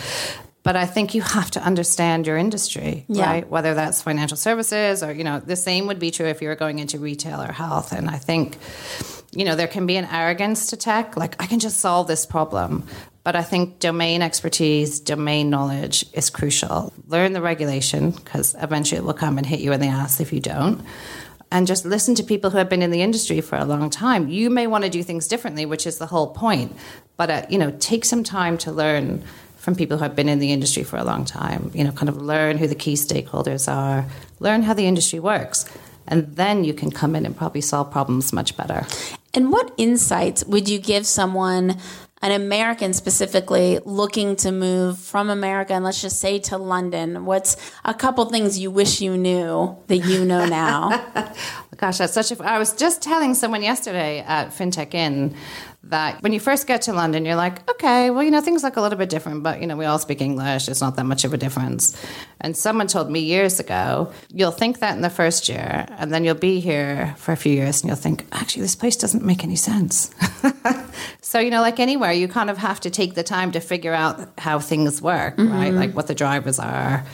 But 0.64 0.78
I 0.78 0.86
think 0.86 1.14
you 1.14 1.22
have 1.22 1.52
to 1.52 1.62
understand 1.62 2.26
your 2.26 2.38
industry, 2.38 3.06
Yeah. 3.10 3.26
right? 3.26 3.50
Whether 3.50 3.74
that's 3.74 4.02
financial 4.02 4.38
services 4.38 5.04
or 5.04 5.12
you 5.12 5.24
know 5.24 5.40
the 5.40 5.56
same 5.58 5.88
would 5.88 6.00
be 6.00 6.10
true 6.10 6.28
if 6.28 6.42
you 6.42 6.48
were 6.48 6.56
going 6.56 6.80
into 6.80 7.00
retail 7.00 7.42
or 7.42 7.52
health. 7.52 7.92
And 7.92 8.10
I 8.10 8.18
think 8.18 8.58
you 9.36 9.46
know, 9.46 9.56
there 9.56 9.68
can 9.68 9.86
be 9.88 9.98
an 9.98 10.06
arrogance 10.06 10.68
to 10.68 10.78
tech, 10.78 11.18
like 11.18 11.36
I 11.42 11.48
can 11.48 11.60
just 11.60 11.78
solve 11.78 12.08
this 12.08 12.26
problem. 12.26 12.86
But 13.24 13.36
I 13.36 13.42
think 13.42 13.80
domain 13.80 14.22
expertise, 14.22 15.00
domain 15.00 15.50
knowledge 15.50 16.06
is 16.14 16.30
crucial. 16.30 16.94
Learn 17.08 17.34
the 17.34 17.42
regulation 17.42 18.12
because 18.12 18.56
eventually 18.62 19.00
it 19.00 19.04
will 19.06 19.14
come 19.14 19.38
and 19.38 19.48
hit 19.48 19.60
you 19.62 19.72
in 19.72 19.80
the 19.80 19.88
ass 19.88 20.20
if 20.20 20.34
you 20.34 20.40
don't. 20.40 20.82
And 21.52 21.66
just 21.68 21.86
listen 21.86 22.16
to 22.16 22.24
people 22.24 22.50
who 22.50 22.58
have 22.58 22.70
been 22.70 22.82
in 22.82 22.92
the 22.92 23.02
industry 23.02 23.40
for 23.42 23.58
a 23.58 23.66
long 23.66 23.90
time. 23.90 24.28
You 24.28 24.50
may 24.50 24.68
want 24.68 24.84
to 24.84 24.90
do 24.90 25.04
things 25.04 25.28
differently, 25.28 25.66
which 25.66 25.88
is 25.88 25.98
the 26.00 26.08
whole 26.08 26.28
point. 26.28 26.76
But 27.18 27.30
uh, 27.32 27.46
you 27.50 27.58
know, 27.58 27.72
take 27.80 28.06
some 28.06 28.24
time 28.24 28.58
to 28.60 28.72
learn 28.72 29.24
from 29.64 29.76
people 29.76 29.96
who 29.96 30.04
have 30.04 30.14
been 30.14 30.28
in 30.28 30.40
the 30.40 30.52
industry 30.52 30.84
for 30.84 30.98
a 30.98 31.06
long 31.06 31.24
time. 31.24 31.72
You 31.74 31.86
know, 31.86 31.94
kind 31.94 32.10
of 32.10 32.18
learn 32.18 32.58
who 32.58 32.68
the 32.68 32.76
key 32.76 32.96
stakeholders 32.96 33.72
are, 33.74 34.06
learn 34.42 34.62
how 34.62 34.74
the 34.74 34.86
industry 34.86 35.20
works, 35.20 35.66
and 36.06 36.36
then 36.36 36.66
you 36.66 36.74
can 36.74 36.92
come 36.92 37.16
in 37.16 37.26
and 37.26 37.36
probably 37.36 37.62
solve 37.62 37.90
problems 37.90 38.34
much 38.34 38.58
better. 38.58 38.86
And 39.34 39.54
what 39.54 39.74
insights 39.78 40.44
would 40.44 40.68
you 40.68 40.80
give 40.80 41.06
someone, 41.06 41.78
an 42.22 42.34
American 42.34 42.92
specifically, 42.92 43.80
looking 43.86 44.36
to 44.38 44.52
move 44.52 45.00
from 45.00 45.30
America 45.30 45.74
and 45.74 45.86
let's 45.86 46.02
just 46.02 46.20
say 46.20 46.40
to 46.40 46.58
London? 46.58 47.24
What's 47.24 47.56
a 47.86 47.94
couple 47.94 48.26
things 48.26 48.60
you 48.60 48.70
wish 48.70 49.00
you 49.00 49.16
knew 49.16 49.78
that 49.88 50.00
you 50.00 50.26
know 50.26 50.46
now? 50.46 50.90
Gosh, 51.78 52.00
that's 52.00 52.14
such 52.14 52.32
a. 52.32 52.44
I 52.44 52.60
was 52.60 52.74
just 52.74 53.02
telling 53.02 53.34
someone 53.34 53.64
yesterday 53.64 54.20
at 54.20 54.50
FinTech 54.50 54.94
Inn 54.94 55.36
that 55.86 56.22
when 56.24 56.32
you 56.32 56.40
first 56.40 56.66
get 56.66 56.84
to 56.84 56.94
London, 56.94 57.26
you're 57.26 57.36
like, 57.36 57.70
okay, 57.70 58.10
well, 58.10 58.24
you 58.24 58.32
know, 58.32 58.42
things 58.42 58.64
look 58.64 58.78
a 58.78 58.82
little 58.82 58.98
bit 58.98 59.10
different, 59.10 59.44
but, 59.44 59.60
you 59.60 59.68
know, 59.68 59.76
we 59.76 59.86
all 59.86 60.00
speak 60.00 60.22
English. 60.22 60.70
It's 60.70 60.80
not 60.80 60.96
that 60.96 61.06
much 61.06 61.26
of 61.26 61.34
a 61.34 61.38
difference. 61.38 62.02
And 62.40 62.56
someone 62.56 62.88
told 62.88 63.12
me 63.12 63.20
years 63.20 63.60
ago, 63.60 64.12
you'll 64.34 64.52
think 64.52 64.80
that 64.80 64.96
in 64.96 65.02
the 65.02 65.10
first 65.10 65.50
year, 65.50 65.86
and 65.98 66.14
then 66.14 66.24
you'll 66.24 66.36
be 66.36 66.62
here 66.62 67.14
for 67.18 67.34
a 67.34 67.38
few 67.38 67.54
years 67.54 67.82
and 67.82 67.90
you'll 67.90 67.98
think, 67.98 68.26
actually, 68.32 68.62
this 68.62 68.76
place 68.76 68.96
doesn't 68.96 69.26
make 69.26 69.44
any 69.44 69.58
sense. 69.58 70.10
so, 71.22 71.40
you 71.40 71.50
know, 71.50 71.62
like 71.62 71.80
anywhere, 71.80 72.14
you 72.14 72.30
kind 72.30 72.50
of 72.50 72.58
have 72.58 72.80
to 72.82 72.90
take 72.90 73.16
the 73.16 73.24
time 73.24 73.52
to 73.52 73.60
figure 73.60 73.94
out 73.94 74.30
how 74.38 74.60
things 74.60 75.02
work, 75.02 75.38
right? 75.38 75.48
Mm-hmm. 75.48 75.78
Like 75.78 75.96
what 75.96 76.08
the 76.08 76.16
drivers 76.16 76.60
are 76.60 77.06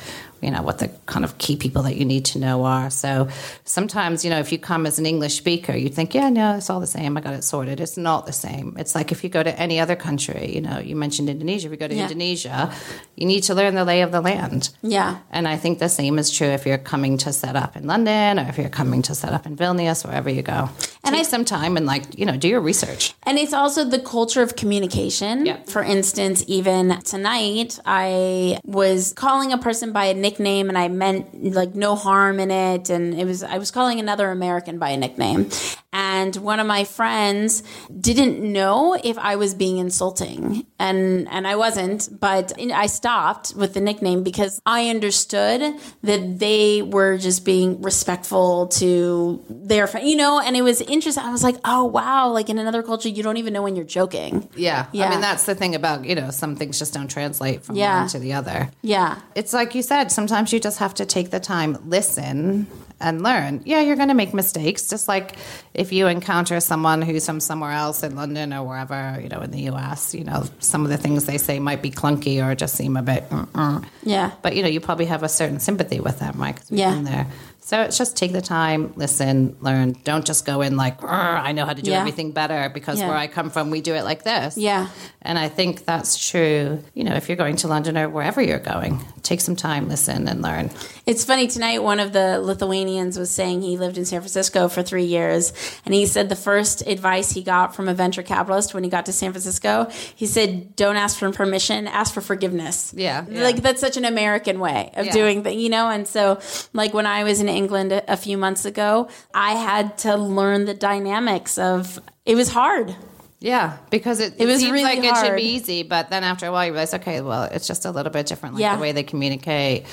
you 0.42 0.52
know 0.52 0.62
what 0.62 0.80
the 0.80 0.90
kind 1.06 1.26
of 1.26 1.38
key 1.38 1.56
people 1.56 1.84
that 1.84 1.96
you 1.96 2.06
need 2.06 2.26
to 2.26 2.40
know 2.40 2.64
are. 2.66 2.90
So 2.90 3.28
sometimes 3.66 4.24
you 4.24 4.30
know 4.30 4.40
if 4.40 4.52
you 4.52 4.58
come 4.58 4.86
as 4.86 5.00
an 5.00 5.06
english 5.06 5.36
speaker 5.38 5.76
you 5.76 5.90
think 5.90 6.14
yeah 6.14 6.30
no 6.30 6.56
it's 6.58 6.70
all 6.70 6.80
the 6.80 6.88
same. 6.88 7.18
I 7.18 7.22
got 7.22 7.34
it 7.34 7.44
sorted. 7.44 7.80
It's 7.80 7.98
not 7.98 8.26
the 8.26 8.34
same. 8.34 8.76
It's 8.78 8.96
like 8.96 9.12
if 9.12 9.24
you 9.24 9.30
go 9.30 9.44
to 9.44 9.60
any 9.60 9.80
other 9.80 9.96
country 9.96 10.54
you 10.56 10.62
know 10.62 10.80
you 10.80 10.96
mentioned 10.96 11.30
indonesia. 11.30 11.68
If 11.68 11.72
you 11.72 11.78
go 11.78 11.88
to 11.88 11.96
Yeah. 11.96 12.04
indonesia 12.04 12.72
you 13.16 13.26
need 13.26 13.42
to 13.44 13.54
learn 13.56 13.76
the 13.76 13.86
lay 13.86 14.02
of 14.02 14.12
the 14.12 14.22
land. 14.22 14.70
Yeah. 14.82 15.18
and 15.32 15.48
i 15.48 15.58
think 15.58 15.80
the 15.80 15.90
same 15.90 16.18
is 16.20 16.32
true 16.32 16.48
if 16.48 16.66
you're 16.66 16.78
coming 16.78 17.18
to 17.18 17.34
set 17.34 17.56
up 17.56 17.76
in 17.76 17.86
london 17.88 18.40
or 18.40 18.46
if 18.50 18.58
you're 18.58 18.70
coming 18.70 19.02
to 19.04 19.14
set 19.16 19.34
up 19.34 19.46
in 19.46 19.56
vilnius 19.56 20.06
wherever 20.06 20.30
you 20.30 20.42
go 20.42 20.70
take 21.10 21.20
I, 21.20 21.24
some 21.24 21.46
time 21.46 21.78
and 21.78 21.86
like 21.86 22.18
you 22.18 22.26
know 22.26 22.38
do 22.38 22.48
your 22.48 22.62
research. 22.62 23.14
And 23.24 23.38
it's 23.38 23.54
also 23.54 23.84
the 23.84 24.00
culture 24.00 24.42
of 24.42 24.56
communication. 24.56 25.46
Yeah. 25.46 25.58
For 25.64 25.84
instance, 25.84 26.44
even 26.48 27.02
tonight, 27.02 27.80
I 27.86 28.60
was 28.64 29.14
calling 29.14 29.54
a 29.54 29.58
person 29.58 29.92
by 29.92 30.06
a 30.06 30.14
nickname, 30.14 30.70
and 30.70 30.78
I 30.78 30.88
meant 30.88 31.54
like 31.54 31.76
no 31.76 31.96
harm 31.96 32.40
in 32.40 32.52
it, 32.52 32.90
and 32.90 33.14
it 33.20 33.26
was 33.26 33.44
I 33.44 33.58
was 33.58 33.72
calling 33.72 34.00
another 34.00 34.32
American 34.32 34.80
by 34.80 34.90
a 34.90 34.98
nickname, 34.98 35.50
and 35.94 36.36
one 36.38 36.60
of 36.60 36.68
my 36.68 36.84
friends 36.84 37.64
didn't 38.00 38.40
know 38.40 39.00
if 39.04 39.18
I 39.18 39.36
was 39.36 39.54
being 39.54 39.78
insulting, 39.78 40.66
and 40.78 41.28
and 41.30 41.48
I 41.48 41.56
wasn't, 41.56 42.10
but 42.20 42.54
I 42.60 42.88
stopped 42.88 43.54
with 43.56 43.74
the 43.74 43.82
nickname 43.82 44.24
because 44.24 44.62
I 44.66 44.90
understood 44.90 45.62
that 46.04 46.40
they 46.40 46.82
were 46.82 47.18
just 47.18 47.46
being 47.46 47.82
respectful 47.82 48.68
to 48.68 49.44
their 49.50 49.88
friend, 49.88 50.08
you 50.08 50.16
know, 50.16 50.40
and 50.40 50.56
it 50.56 50.62
was 50.62 50.82
interesting. 51.00 51.24
I 51.24 51.32
was 51.32 51.44
like, 51.44 51.56
oh 51.66 51.86
wow, 51.86 52.30
like 52.30 52.50
in 52.50 52.58
another 52.60 52.84
culture, 52.84 53.10
you 53.10 53.24
don't 53.24 53.38
even 53.38 53.54
know 53.54 53.62
when 53.64 53.76
you're 53.76 53.86
joking. 54.00 54.48
Yeah, 54.56 54.86
Yeah. 54.92 55.06
I 55.08 55.10
mean 55.10 55.22
that's 55.22 55.46
the 55.46 55.56
thing 55.56 55.74
about 55.76 56.06
you 56.06 56.16
know 56.16 56.30
some 56.32 56.56
things 56.56 56.78
just 56.80 56.94
don't 56.94 57.10
translate 57.10 57.64
from 57.64 57.76
Yeah. 57.76 58.00
one 58.02 58.10
to 58.10 58.20
the 58.20 58.34
other. 58.34 58.70
Yeah. 58.82 59.20
It's 59.36 59.54
like 59.54 59.76
you 59.76 59.82
said, 59.82 60.12
sometimes 60.12 60.52
you 60.54 60.60
just 60.60 60.80
have 60.80 60.94
to 60.96 61.06
take 61.06 61.30
the 61.32 61.40
time, 61.40 61.78
listen, 61.86 62.68
and 63.02 63.22
learn. 63.24 63.62
Yeah, 63.66 63.80
you're 63.80 63.96
going 63.96 64.10
to 64.10 64.14
make 64.14 64.34
mistakes, 64.34 64.90
just 64.90 65.08
like 65.08 65.36
if 65.74 65.94
you 65.94 66.08
encounter 66.08 66.60
someone 66.60 67.02
who's 67.02 67.26
from 67.26 67.40
somewhere 67.40 67.72
else 67.72 68.04
in 68.04 68.14
London 68.18 68.52
or 68.54 68.68
wherever, 68.68 69.18
you 69.24 69.30
know, 69.30 69.40
in 69.40 69.52
the 69.52 69.70
US, 69.72 70.14
you 70.14 70.26
know, 70.26 70.44
some 70.60 70.84
of 70.84 70.90
the 70.92 70.98
things 70.98 71.24
they 71.26 71.38
say 71.38 71.60
might 71.60 71.82
be 71.82 71.92
clunky 71.92 72.46
or 72.46 72.56
just 72.56 72.76
seem 72.76 72.98
a 72.98 73.02
bit, 73.02 73.30
mm-mm. 73.30 73.86
Yeah. 74.04 74.32
but 74.42 74.54
you 74.56 74.62
know, 74.64 74.68
you 74.68 74.82
probably 74.82 75.06
have 75.06 75.24
a 75.24 75.30
certain 75.30 75.62
sympathy 75.62 76.02
with 76.02 76.20
them, 76.20 76.36
right? 76.42 76.56
'Cause 76.58 76.70
we've 76.70 76.80
Yeah. 76.82 76.92
been 76.96 77.06
there. 77.06 77.28
So 77.70 77.80
it's 77.82 78.00
just 78.00 78.18
take 78.18 78.32
the 78.32 78.42
time, 78.42 78.94
listen, 78.96 79.56
learn. 79.62 79.96
Don't 80.04 80.26
just 80.26 80.44
go 80.44 80.62
in 80.62 80.76
like, 80.76 81.04
I 81.04 81.52
know 81.52 81.68
how 81.68 81.74
to 81.74 81.82
do 81.84 81.92
Yeah. 81.92 82.00
everything 82.00 82.32
better 82.32 82.68
because 82.74 83.00
Yeah. 83.00 83.08
where 83.10 83.16
I 83.16 83.28
come 83.28 83.52
from, 83.52 83.70
we 83.70 83.80
do 83.82 83.94
it 83.94 84.04
like 84.04 84.24
this. 84.24 84.58
Yeah. 84.58 84.88
And 85.22 85.38
I 85.38 85.50
think 85.50 85.86
that's 85.86 86.18
true. 86.18 86.84
You 86.96 87.04
know, 87.04 87.14
if 87.14 87.30
you're 87.30 87.36
going 87.38 87.58
to 87.58 87.68
London 87.68 87.96
or 87.96 88.10
wherever 88.10 88.42
you're 88.42 88.58
going, 88.58 89.00
take 89.22 89.40
some 89.40 89.56
time, 89.56 89.88
listen, 89.88 90.28
and 90.28 90.42
learn. 90.42 90.72
It's 91.06 91.24
funny 91.24 91.46
tonight. 91.46 91.84
One 91.84 92.00
of 92.00 92.12
the 92.12 92.40
Lithuanians 92.42 93.20
was 93.20 93.30
saying 93.30 93.62
he 93.62 93.78
lived 93.78 94.00
in 94.00 94.06
San 94.06 94.22
Francisco 94.22 94.68
for 94.68 94.82
three 94.82 95.04
years, 95.04 95.54
and 95.86 95.94
he 95.94 96.08
said 96.08 96.30
the 96.30 96.36
first 96.36 96.82
advice 96.88 97.32
he 97.32 97.44
got 97.44 97.76
from 97.76 97.88
a 97.88 97.94
venture 97.94 98.24
capitalist 98.24 98.74
when 98.74 98.84
he 98.84 98.90
got 98.90 99.06
to 99.08 99.12
San 99.14 99.32
Francisco, 99.32 99.90
he 100.16 100.26
said, 100.26 100.76
"Don't 100.76 100.96
ask 100.96 101.18
for 101.20 101.30
permission, 101.32 101.86
ask 101.88 102.14
for 102.14 102.22
forgiveness." 102.22 102.94
Yeah, 102.96 103.26
yeah. 103.30 103.44
like 103.44 103.62
that's 103.62 103.82
such 103.82 103.98
an 103.98 104.06
American 104.06 104.60
way 104.60 104.92
of 104.96 105.10
doing 105.12 105.44
things, 105.44 105.62
you 105.62 105.70
know. 105.70 105.90
And 105.90 106.08
so, 106.08 106.40
like 106.74 106.94
when 106.94 107.06
I 107.06 107.24
was 107.24 107.42
in 107.42 107.50
England 107.60 107.92
a, 107.92 108.02
a 108.12 108.18
few 108.18 108.38
months 108.46 108.64
ago, 108.66 108.90
I 109.34 109.52
had 109.70 109.86
to 110.06 110.12
learn 110.40 110.66
the 110.66 110.74
dynamics 110.90 111.58
of. 111.58 112.00
It 112.26 112.36
was 112.36 112.50
hard. 112.60 112.96
Yeah, 113.42 113.78
because 113.90 114.20
it, 114.26 114.34
It 114.38 114.46
was 114.46 114.60
seems 114.60 114.74
really 114.74 114.84
like 114.84 115.00
it 115.10 115.16
should 115.26 115.38
be 115.38 115.50
easy, 115.56 115.84
but 115.84 116.10
then 116.10 116.24
after 116.32 116.46
a 116.48 116.52
while 116.52 116.66
you 116.66 116.74
realize, 116.74 116.94
okay, 117.00 117.22
well, 117.22 117.44
it's 117.56 117.68
just 117.72 117.86
a 117.86 117.92
little 117.92 118.12
bit 118.12 118.26
different. 118.32 118.56
Like 118.56 118.62
Yeah. 118.66 118.76
the 118.76 118.82
way 118.82 118.92
they 118.92 119.04
communicate, 119.14 119.86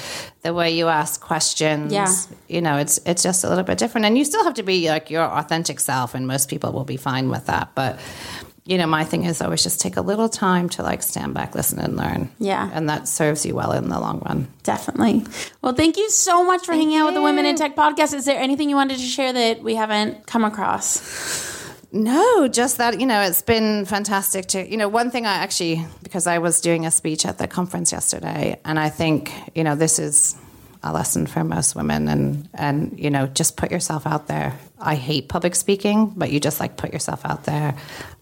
the 0.43 0.53
way 0.53 0.69
you 0.79 0.89
ask 0.89 1.21
questions. 1.21 1.93
Yeah. 1.93 2.11
you 2.55 2.61
know, 2.61 2.77
it's 2.83 2.99
it's 3.11 3.23
just 3.23 3.45
a 3.45 3.49
little 3.49 3.63
bit 3.71 3.79
different, 3.79 4.05
and 4.07 4.19
you 4.19 4.25
still 4.25 4.43
have 4.49 4.55
to 4.55 4.65
be 4.65 4.89
like 4.95 5.11
your 5.15 5.23
authentic 5.41 5.79
self, 5.81 6.15
and 6.17 6.27
most 6.27 6.49
people 6.53 6.71
will 6.73 6.85
be 6.97 6.97
fine 7.11 7.27
with 7.35 7.47
that. 7.47 7.67
But 7.77 7.93
you 8.67 8.77
know, 8.79 8.87
my 8.87 9.05
thing 9.05 9.25
is 9.25 9.41
always 9.41 9.63
just 9.63 9.81
take 9.81 9.97
a 9.97 10.01
little 10.01 10.29
time 10.29 10.69
to 10.71 10.83
like 10.83 11.03
stand 11.03 11.35
back, 11.35 11.55
listen, 11.55 11.79
and 11.79 11.97
learn. 11.97 12.31
Yeah. 12.39 12.69
and 12.75 12.89
that 12.89 13.07
serves 13.09 13.47
you 13.47 13.55
well 13.55 13.73
in 13.73 13.89
the 13.89 14.01
long 14.01 14.21
run. 14.21 14.49
Definitely. 14.65 15.25
Well, 15.63 15.73
thank 15.73 15.97
you 15.97 16.11
so 16.11 16.45
much 16.45 16.67
for 16.67 16.73
hanging 16.73 16.97
out 16.97 17.07
with 17.07 17.15
the 17.15 17.23
Women 17.23 17.47
in 17.47 17.57
Tech 17.57 17.77
podcast. 17.77 18.13
Is 18.13 18.25
there 18.25 18.39
anything 18.39 18.69
you 18.69 18.77
wanted 18.77 18.99
to 18.99 19.05
share 19.05 19.33
that 19.33 19.63
we 19.63 19.77
haven't 19.77 20.27
come 20.27 20.45
across? 20.45 21.55
No, 21.93 22.49
just 22.49 22.79
that, 22.79 23.01
you 23.01 23.07
know, 23.07 23.23
it's 23.23 23.43
been 23.43 23.85
fantastic 23.85 24.47
to, 24.47 24.69
you 24.69 24.77
know, 24.77 24.89
one 24.89 25.11
thing 25.11 25.25
I 25.25 25.35
actually, 25.35 25.87
because 26.03 26.27
I 26.27 26.39
was 26.39 26.61
doing 26.61 26.85
a 26.85 26.91
speech 26.91 27.25
at 27.25 27.39
the 27.39 27.47
conference 27.47 27.93
yesterday, 27.93 28.61
and 28.65 28.79
I 28.79 28.89
think, 28.89 29.33
you 29.55 29.63
know, 29.65 29.77
this 29.77 29.99
is 29.99 30.37
a 30.87 30.93
lesson 30.93 31.27
for 31.27 31.45
most 31.45 31.75
women 31.75 32.09
and, 32.09 32.49
and, 32.55 32.99
you 32.99 33.11
know, 33.11 33.27
just 33.27 33.57
put 33.57 33.71
yourself 33.71 34.07
out 34.07 34.29
there. 34.29 34.59
I 34.79 34.95
hate 34.95 35.29
public 35.29 35.55
speaking, 35.55 36.13
but 36.17 36.31
you 36.31 36.41
just 36.41 36.61
like 36.61 36.77
put 36.77 36.93
yourself 36.93 37.25
out 37.25 37.45
there. 37.45 37.77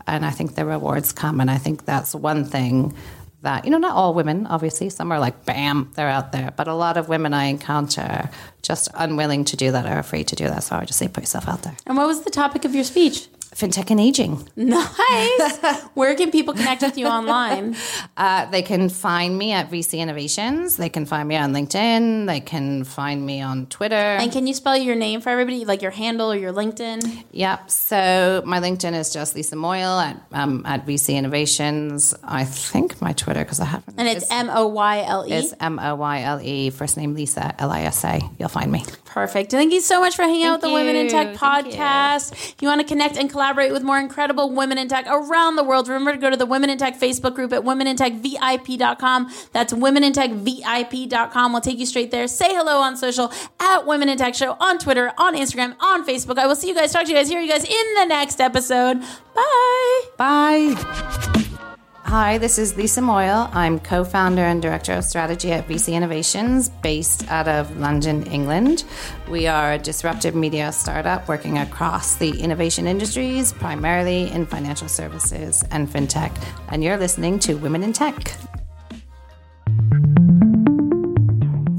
And 0.06 0.24
I 0.24 0.30
think 0.30 0.54
the 0.54 0.64
rewards 0.64 1.12
come. 1.12 1.40
And 1.40 1.50
I 1.50 1.58
think 1.58 1.84
that's 1.84 2.14
one 2.14 2.44
thing 2.44 2.94
that, 3.42 3.64
you 3.64 3.70
know, 3.70 3.78
not 3.78 3.94
all 3.94 4.14
women, 4.14 4.46
obviously, 4.46 4.88
some 4.88 5.12
are 5.12 5.20
like, 5.20 5.44
bam, 5.44 5.90
they're 5.94 6.08
out 6.08 6.32
there. 6.32 6.52
But 6.56 6.66
a 6.66 6.74
lot 6.74 6.96
of 6.96 7.08
women 7.08 7.34
I 7.34 7.44
encounter 7.44 8.30
just 8.62 8.88
unwilling 8.94 9.44
to 9.46 9.56
do 9.56 9.72
that 9.72 9.86
or 9.86 9.98
afraid 9.98 10.28
to 10.28 10.36
do 10.36 10.46
that. 10.46 10.64
So 10.64 10.76
I 10.76 10.78
would 10.80 10.88
just 10.88 10.98
say, 10.98 11.08
put 11.08 11.22
yourself 11.22 11.46
out 11.48 11.62
there. 11.62 11.76
And 11.86 11.96
what 11.96 12.06
was 12.06 12.22
the 12.22 12.30
topic 12.30 12.64
of 12.64 12.74
your 12.74 12.84
speech? 12.84 13.28
Fintech 13.54 13.90
and 13.90 14.00
aging. 14.00 14.48
Nice. 14.56 15.80
Where 15.94 16.14
can 16.16 16.30
people 16.30 16.54
connect 16.54 16.82
with 16.82 16.98
you 16.98 17.06
online? 17.06 17.76
Uh, 18.16 18.48
they 18.50 18.62
can 18.62 18.88
find 18.88 19.36
me 19.36 19.50
at 19.52 19.70
VC 19.70 19.98
Innovations. 19.98 20.76
They 20.76 20.88
can 20.88 21.04
find 21.04 21.26
me 21.28 21.36
on 21.36 21.52
LinkedIn. 21.52 22.26
They 22.26 22.38
can 22.40 22.84
find 22.84 23.26
me 23.26 23.40
on 23.40 23.66
Twitter. 23.66 23.94
And 23.96 24.30
can 24.30 24.46
you 24.46 24.54
spell 24.54 24.76
your 24.76 24.94
name 24.94 25.20
for 25.20 25.30
everybody, 25.30 25.64
like 25.64 25.82
your 25.82 25.90
handle 25.90 26.30
or 26.30 26.36
your 26.36 26.52
LinkedIn? 26.52 27.24
Yep. 27.32 27.70
So 27.70 28.42
my 28.46 28.60
LinkedIn 28.60 28.92
is 28.94 29.12
just 29.12 29.34
Lisa 29.34 29.56
Moyle 29.56 29.98
at 29.98 30.20
um, 30.32 30.62
at 30.64 30.86
VC 30.86 31.16
Innovations. 31.16 32.14
I 32.22 32.44
think 32.44 33.00
my 33.02 33.12
Twitter 33.12 33.40
because 33.42 33.58
I 33.58 33.64
haven't. 33.64 33.98
And 33.98 34.06
it's 34.06 34.30
M 34.30 34.48
O 34.48 34.68
Y 34.68 35.02
L 35.04 35.26
E. 35.26 35.32
It's 35.32 35.54
M 35.58 35.80
O 35.80 35.96
Y 35.96 36.22
L 36.22 36.40
E. 36.40 36.70
First 36.70 36.96
name 36.96 37.14
Lisa 37.14 37.54
L 37.58 37.70
I 37.72 37.82
S 37.82 38.04
A. 38.04 38.20
You'll 38.38 38.48
find 38.48 38.70
me. 38.70 38.84
Perfect. 39.06 39.50
Thank 39.50 39.72
you 39.72 39.80
so 39.80 40.00
much 40.00 40.14
for 40.14 40.22
hanging 40.22 40.44
out 40.44 40.52
with 40.54 40.60
the 40.62 40.66
Thank 40.68 40.78
Women 40.78 40.96
in. 40.96 41.08
Tech 41.08 41.36
Thank 41.36 41.66
you. 41.66 41.72
podcast. 41.72 42.32
If 42.32 42.62
you 42.62 42.68
want 42.68 42.80
to 42.80 42.86
connect 42.86 43.16
and 43.16 43.28
collaborate 43.28 43.43
with 43.52 43.82
more 43.82 43.98
incredible 43.98 44.50
women 44.50 44.78
in 44.78 44.88
tech 44.88 45.06
around 45.08 45.56
the 45.56 45.64
world, 45.64 45.88
remember 45.88 46.12
to 46.12 46.18
go 46.18 46.30
to 46.30 46.36
the 46.36 46.46
Women 46.46 46.70
in 46.70 46.78
Tech 46.78 46.98
Facebook 46.98 47.34
group 47.34 47.52
at 47.52 47.62
womenintechvip.com. 47.62 49.32
That's 49.52 49.72
womenintechvip.com. 49.72 51.52
We'll 51.52 51.60
take 51.60 51.78
you 51.78 51.86
straight 51.86 52.10
there. 52.10 52.26
Say 52.28 52.54
hello 52.54 52.80
on 52.80 52.96
social 52.96 53.32
at 53.60 53.86
Women 53.86 54.08
in 54.08 54.18
Tech 54.18 54.34
Show 54.34 54.56
on 54.60 54.78
Twitter, 54.78 55.12
on 55.18 55.34
Instagram, 55.34 55.76
on 55.80 56.06
Facebook. 56.06 56.38
I 56.38 56.46
will 56.46 56.56
see 56.56 56.68
you 56.68 56.74
guys, 56.74 56.92
talk 56.92 57.04
to 57.04 57.10
you 57.10 57.16
guys, 57.16 57.28
hear 57.28 57.40
you 57.40 57.50
guys 57.50 57.64
in 57.64 57.94
the 57.96 58.06
next 58.06 58.40
episode. 58.40 59.00
Bye. 59.34 60.02
Bye. 60.16 61.43
Hi, 62.06 62.36
this 62.36 62.58
is 62.58 62.76
Lisa 62.76 63.00
Moyle. 63.00 63.48
I'm 63.54 63.80
co 63.80 64.04
founder 64.04 64.42
and 64.42 64.60
director 64.60 64.92
of 64.92 65.04
strategy 65.04 65.50
at 65.52 65.66
VC 65.66 65.94
Innovations, 65.94 66.68
based 66.68 67.26
out 67.30 67.48
of 67.48 67.78
London, 67.78 68.24
England. 68.24 68.84
We 69.26 69.46
are 69.46 69.72
a 69.72 69.78
disruptive 69.78 70.34
media 70.34 70.70
startup 70.70 71.26
working 71.28 71.56
across 71.56 72.16
the 72.16 72.38
innovation 72.38 72.86
industries, 72.86 73.54
primarily 73.54 74.30
in 74.30 74.44
financial 74.44 74.86
services 74.86 75.64
and 75.70 75.88
fintech. 75.88 76.30
And 76.68 76.84
you're 76.84 76.98
listening 76.98 77.38
to 77.40 77.54
Women 77.54 77.82
in 77.82 77.94
Tech. 77.94 78.36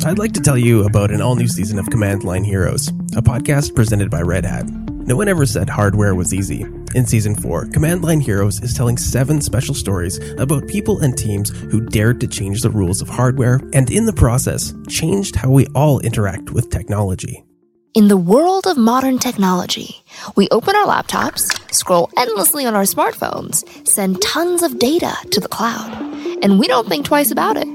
I'd 0.05 0.17
like 0.17 0.33
to 0.33 0.41
tell 0.41 0.57
you 0.57 0.85
about 0.85 1.11
an 1.11 1.21
all 1.21 1.35
new 1.35 1.47
season 1.47 1.77
of 1.77 1.87
Command 1.91 2.23
Line 2.23 2.43
Heroes, 2.43 2.87
a 3.15 3.21
podcast 3.21 3.75
presented 3.75 4.09
by 4.09 4.21
Red 4.21 4.45
Hat. 4.45 4.65
No 5.07 5.15
one 5.15 5.27
ever 5.27 5.45
said 5.45 5.69
hardware 5.69 6.15
was 6.15 6.33
easy. 6.33 6.65
In 6.95 7.05
season 7.05 7.35
4, 7.35 7.67
Command 7.67 8.03
Line 8.03 8.19
Heroes 8.19 8.59
is 8.63 8.73
telling 8.73 8.97
seven 8.97 9.39
special 9.39 9.75
stories 9.75 10.17
about 10.39 10.67
people 10.67 10.99
and 11.01 11.15
teams 11.15 11.51
who 11.51 11.79
dared 11.79 12.19
to 12.21 12.27
change 12.27 12.63
the 12.63 12.71
rules 12.71 13.03
of 13.03 13.07
hardware 13.07 13.61
and, 13.73 13.91
in 13.91 14.07
the 14.07 14.13
process, 14.13 14.73
changed 14.89 15.35
how 15.35 15.51
we 15.51 15.67
all 15.75 15.99
interact 15.99 16.49
with 16.49 16.71
technology. 16.71 17.45
In 17.93 18.07
the 18.07 18.17
world 18.17 18.65
of 18.65 18.77
modern 18.77 19.19
technology, 19.19 20.03
we 20.35 20.49
open 20.49 20.75
our 20.75 20.87
laptops, 20.87 21.53
scroll 21.71 22.09
endlessly 22.17 22.65
on 22.65 22.73
our 22.73 22.81
smartphones, 22.81 23.63
send 23.87 24.19
tons 24.23 24.63
of 24.63 24.79
data 24.79 25.15
to 25.29 25.39
the 25.39 25.47
cloud, 25.47 25.93
and 26.41 26.59
we 26.59 26.67
don't 26.67 26.89
think 26.89 27.05
twice 27.05 27.29
about 27.29 27.57
it. 27.57 27.67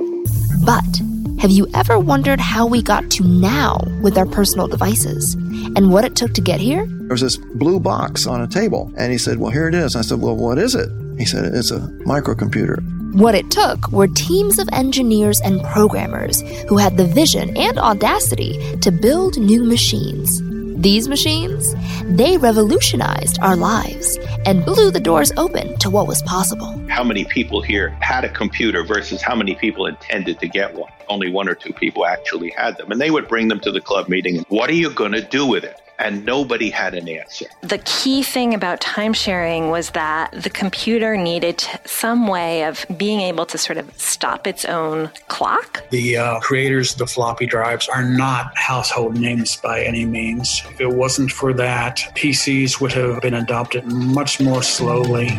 But 0.65 1.01
have 1.41 1.51
you 1.51 1.67
ever 1.73 1.99
wondered 1.99 2.39
how 2.39 2.67
we 2.67 2.83
got 2.83 3.11
to 3.11 3.25
now 3.25 3.81
with 4.03 4.19
our 4.19 4.27
personal 4.27 4.69
devices 4.69 5.33
and 5.75 5.91
what 5.91 6.05
it 6.05 6.15
took 6.15 6.35
to 6.35 6.43
get 6.43 6.61
here? 6.61 6.85
There 6.85 7.09
was 7.09 7.23
this 7.23 7.39
blue 7.39 7.81
box 7.81 8.27
on 8.27 8.43
a 8.43 8.47
table, 8.47 8.93
and 8.99 9.11
he 9.11 9.17
said, 9.17 9.39
Well, 9.39 9.51
here 9.51 9.67
it 9.67 9.75
is. 9.75 9.97
I 9.97 10.03
said, 10.03 10.21
Well, 10.21 10.37
what 10.37 10.59
is 10.59 10.75
it? 10.75 10.91
He 11.19 11.25
said, 11.25 11.55
It's 11.55 11.71
a 11.71 11.81
microcomputer. 12.05 13.15
What 13.15 13.35
it 13.35 13.51
took 13.51 13.91
were 13.91 14.07
teams 14.07 14.59
of 14.59 14.69
engineers 14.73 15.41
and 15.41 15.65
programmers 15.65 16.43
who 16.69 16.77
had 16.77 16.99
the 16.99 17.07
vision 17.07 17.57
and 17.57 17.79
audacity 17.79 18.77
to 18.81 18.91
build 18.91 19.39
new 19.39 19.65
machines. 19.65 20.43
These 20.81 21.09
machines, 21.09 21.75
they 22.05 22.39
revolutionized 22.39 23.39
our 23.41 23.55
lives 23.55 24.19
and 24.47 24.65
blew 24.65 24.91
the 24.91 24.99
doors 24.99 25.31
open 25.37 25.77
to 25.77 25.91
what 25.91 26.07
was 26.07 26.23
possible. 26.23 26.75
how 26.89 27.05
many 27.05 27.27
people 27.27 27.61
here 27.61 27.91
had 28.01 28.25
a 28.25 28.31
computer 28.31 28.83
versus 28.83 29.21
how 29.21 29.35
many 29.35 29.55
people 29.55 29.85
intended 29.85 30.41
to 30.41 30.49
get 30.49 30.75
one. 30.75 30.91
Only 31.11 31.31
one 31.31 31.51
or 31.51 31.55
two 31.55 31.75
people 31.75 32.07
actually 32.07 32.49
had 32.57 32.79
them. 32.79 32.91
And 32.91 32.99
they 32.99 33.11
would 33.11 33.29
bring 33.29 33.49
them 33.49 33.61
to 33.61 33.71
the 33.71 33.83
club 33.83 34.09
meeting. 34.09 34.39
And 34.39 34.47
what 34.49 34.71
are 34.71 34.75
you 34.75 34.89
going 34.89 35.13
to 35.13 35.21
do 35.21 35.45
with 35.45 35.65
it? 35.65 35.79
And 36.01 36.25
nobody 36.25 36.71
had 36.71 36.95
an 36.95 37.09
answer. 37.09 37.47
The 37.61 37.79
key 37.79 38.23
thing 38.23 38.55
about 38.55 38.81
time 38.81 39.13
sharing 39.13 39.71
was 39.71 39.91
that 39.91 40.33
the 40.33 40.51
computer 40.51 41.17
needed 41.17 41.65
some 41.85 42.27
way 42.27 42.65
of 42.65 42.85
being 42.97 43.21
able 43.21 43.47
to 43.47 43.59
sort 43.59 43.79
of 43.79 43.91
stop 43.99 44.47
its 44.47 44.65
own 44.65 45.11
clock. 45.29 45.89
The 45.91 46.17
uh, 46.17 46.41
creators 46.41 46.93
of 46.93 46.99
the 46.99 47.07
floppy 47.07 47.47
drives 47.47 47.89
are 47.89 48.05
not 48.05 48.57
household 48.57 49.19
names 49.19 49.57
by 49.57 49.83
any 49.83 50.05
means. 50.05 50.63
If 50.71 50.81
it 50.81 50.89
wasn't 50.89 51.31
for 51.31 51.53
that, 51.55 51.97
PCs 52.15 52.81
would 52.81 52.93
have 52.93 53.21
been 53.21 53.35
adopted 53.35 53.87
much 53.87 54.41
more 54.41 54.63
slowly. 54.63 55.31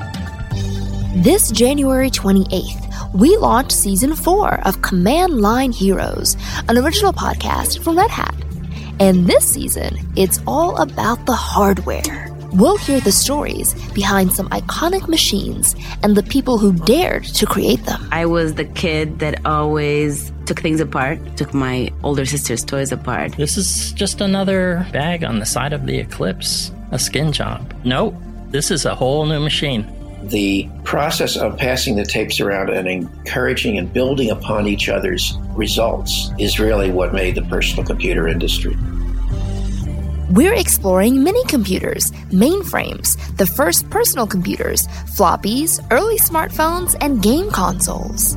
This 1.15 1.51
January 1.51 2.09
28th, 2.09 3.13
we 3.13 3.35
launched 3.37 3.73
season 3.73 4.15
four 4.15 4.59
of 4.65 4.81
Command 4.81 5.41
Line 5.41 5.71
Heroes, 5.71 6.37
an 6.69 6.77
original 6.77 7.11
podcast 7.11 7.83
from 7.83 7.97
Red 7.97 8.09
Hat. 8.09 8.33
And 8.99 9.27
this 9.27 9.47
season, 9.47 9.97
it's 10.15 10.39
all 10.45 10.77
about 10.77 11.25
the 11.25 11.33
hardware. 11.33 12.27
We'll 12.53 12.77
hear 12.77 12.99
the 12.99 13.13
stories 13.13 13.73
behind 13.93 14.33
some 14.33 14.49
iconic 14.49 15.07
machines 15.07 15.73
and 16.03 16.17
the 16.17 16.23
people 16.23 16.57
who 16.57 16.73
dared 16.73 17.23
to 17.23 17.45
create 17.45 17.85
them. 17.85 18.05
I 18.11 18.25
was 18.25 18.55
the 18.55 18.65
kid 18.65 19.19
that 19.19 19.45
always 19.45 20.33
took 20.45 20.59
things 20.59 20.81
apart, 20.81 21.19
took 21.37 21.53
my 21.53 21.91
older 22.03 22.25
sister's 22.25 22.65
toys 22.65 22.91
apart. 22.91 23.37
This 23.37 23.55
is 23.55 23.93
just 23.93 24.19
another 24.19 24.85
bag 24.91 25.23
on 25.23 25.39
the 25.39 25.45
side 25.45 25.71
of 25.71 25.85
the 25.85 25.97
Eclipse, 25.97 26.71
a 26.91 26.99
skin 26.99 27.31
job. 27.31 27.73
Nope, 27.85 28.15
this 28.49 28.69
is 28.69 28.85
a 28.85 28.95
whole 28.95 29.25
new 29.25 29.39
machine. 29.39 29.89
The 30.23 30.69
process 30.83 31.35
of 31.35 31.57
passing 31.57 31.95
the 31.95 32.05
tapes 32.05 32.39
around 32.39 32.69
and 32.69 32.87
encouraging 32.87 33.77
and 33.77 33.91
building 33.91 34.29
upon 34.29 34.67
each 34.67 34.87
other's 34.87 35.35
results 35.55 36.29
is 36.37 36.59
really 36.59 36.91
what 36.91 37.13
made 37.13 37.35
the 37.35 37.41
personal 37.43 37.83
computer 37.83 38.27
industry. 38.27 38.77
We're 40.29 40.53
exploring 40.53 41.23
mini 41.23 41.43
computers, 41.45 42.09
mainframes, 42.29 43.17
the 43.35 43.45
first 43.45 43.89
personal 43.89 44.25
computers, 44.25 44.87
floppies, 45.17 45.85
early 45.91 46.17
smartphones, 46.19 46.95
and 47.01 47.21
game 47.21 47.51
consoles. 47.51 48.35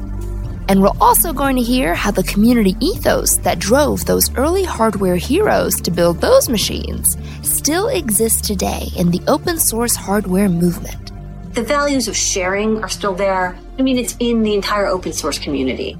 And 0.68 0.82
we're 0.82 0.96
also 1.00 1.32
going 1.32 1.54
to 1.56 1.62
hear 1.62 1.94
how 1.94 2.10
the 2.10 2.24
community 2.24 2.74
ethos 2.80 3.36
that 3.38 3.58
drove 3.58 4.06
those 4.06 4.34
early 4.36 4.64
hardware 4.64 5.16
heroes 5.16 5.80
to 5.82 5.90
build 5.90 6.20
those 6.20 6.48
machines 6.48 7.16
still 7.42 7.88
exists 7.88 8.40
today 8.40 8.88
in 8.96 9.10
the 9.10 9.20
open 9.28 9.58
source 9.58 9.94
hardware 9.94 10.48
movement. 10.48 11.13
The 11.54 11.62
values 11.62 12.08
of 12.08 12.16
sharing 12.16 12.82
are 12.82 12.88
still 12.88 13.14
there. 13.14 13.56
I 13.78 13.82
mean, 13.82 13.96
it's 13.96 14.16
in 14.18 14.42
the 14.42 14.54
entire 14.54 14.86
open 14.86 15.12
source 15.12 15.38
community. 15.38 15.96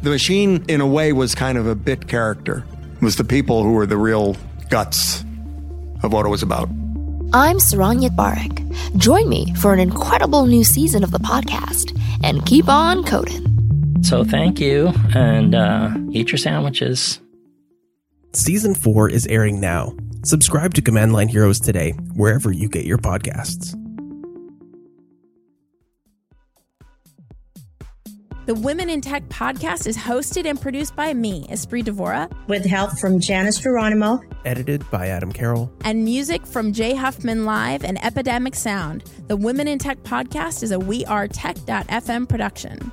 The 0.00 0.08
machine, 0.08 0.64
in 0.66 0.80
a 0.80 0.86
way, 0.86 1.12
was 1.12 1.34
kind 1.34 1.58
of 1.58 1.66
a 1.66 1.74
bit 1.74 2.08
character. 2.08 2.64
It 2.94 3.02
was 3.02 3.16
the 3.16 3.24
people 3.24 3.62
who 3.62 3.72
were 3.72 3.84
the 3.84 3.98
real 3.98 4.34
guts 4.70 5.22
of 6.02 6.14
what 6.14 6.24
it 6.24 6.30
was 6.30 6.42
about. 6.42 6.70
I'm 7.34 7.58
Saron 7.58 8.02
Yitbarek. 8.02 8.96
Join 8.96 9.28
me 9.28 9.52
for 9.56 9.74
an 9.74 9.78
incredible 9.78 10.46
new 10.46 10.64
season 10.64 11.04
of 11.04 11.10
the 11.10 11.18
podcast 11.18 11.98
and 12.24 12.46
keep 12.46 12.66
on 12.66 13.04
coding. 13.04 13.44
So 14.02 14.24
thank 14.24 14.58
you, 14.58 14.90
and 15.14 15.54
uh, 15.54 15.94
eat 16.12 16.30
your 16.30 16.38
sandwiches. 16.38 17.20
Season 18.32 18.74
4 18.74 19.10
is 19.10 19.26
airing 19.26 19.60
now. 19.60 19.94
Subscribe 20.24 20.72
to 20.74 20.80
Command 20.80 21.12
Line 21.12 21.28
Heroes 21.28 21.60
today, 21.60 21.90
wherever 22.14 22.52
you 22.52 22.70
get 22.70 22.86
your 22.86 22.98
podcasts. 22.98 23.74
The 28.46 28.54
Women 28.54 28.88
in 28.88 29.00
Tech 29.00 29.28
podcast 29.28 29.88
is 29.88 29.96
hosted 29.96 30.48
and 30.48 30.60
produced 30.60 30.94
by 30.94 31.12
me, 31.12 31.48
Espree 31.48 31.82
Devora, 31.82 32.30
with 32.46 32.64
help 32.64 32.96
from 33.00 33.18
Janice 33.18 33.58
Geronimo, 33.58 34.20
edited 34.44 34.88
by 34.88 35.08
Adam 35.08 35.32
Carroll, 35.32 35.68
and 35.80 36.04
music 36.04 36.46
from 36.46 36.72
Jay 36.72 36.94
Huffman 36.94 37.44
Live 37.44 37.82
and 37.82 38.02
Epidemic 38.04 38.54
Sound. 38.54 39.02
The 39.26 39.36
Women 39.36 39.66
in 39.66 39.80
Tech 39.80 40.00
podcast 40.04 40.62
is 40.62 40.70
a 40.70 40.78
We 40.78 41.04
Are 41.06 41.26
Tech.fm 41.26 42.28
production. 42.28 42.92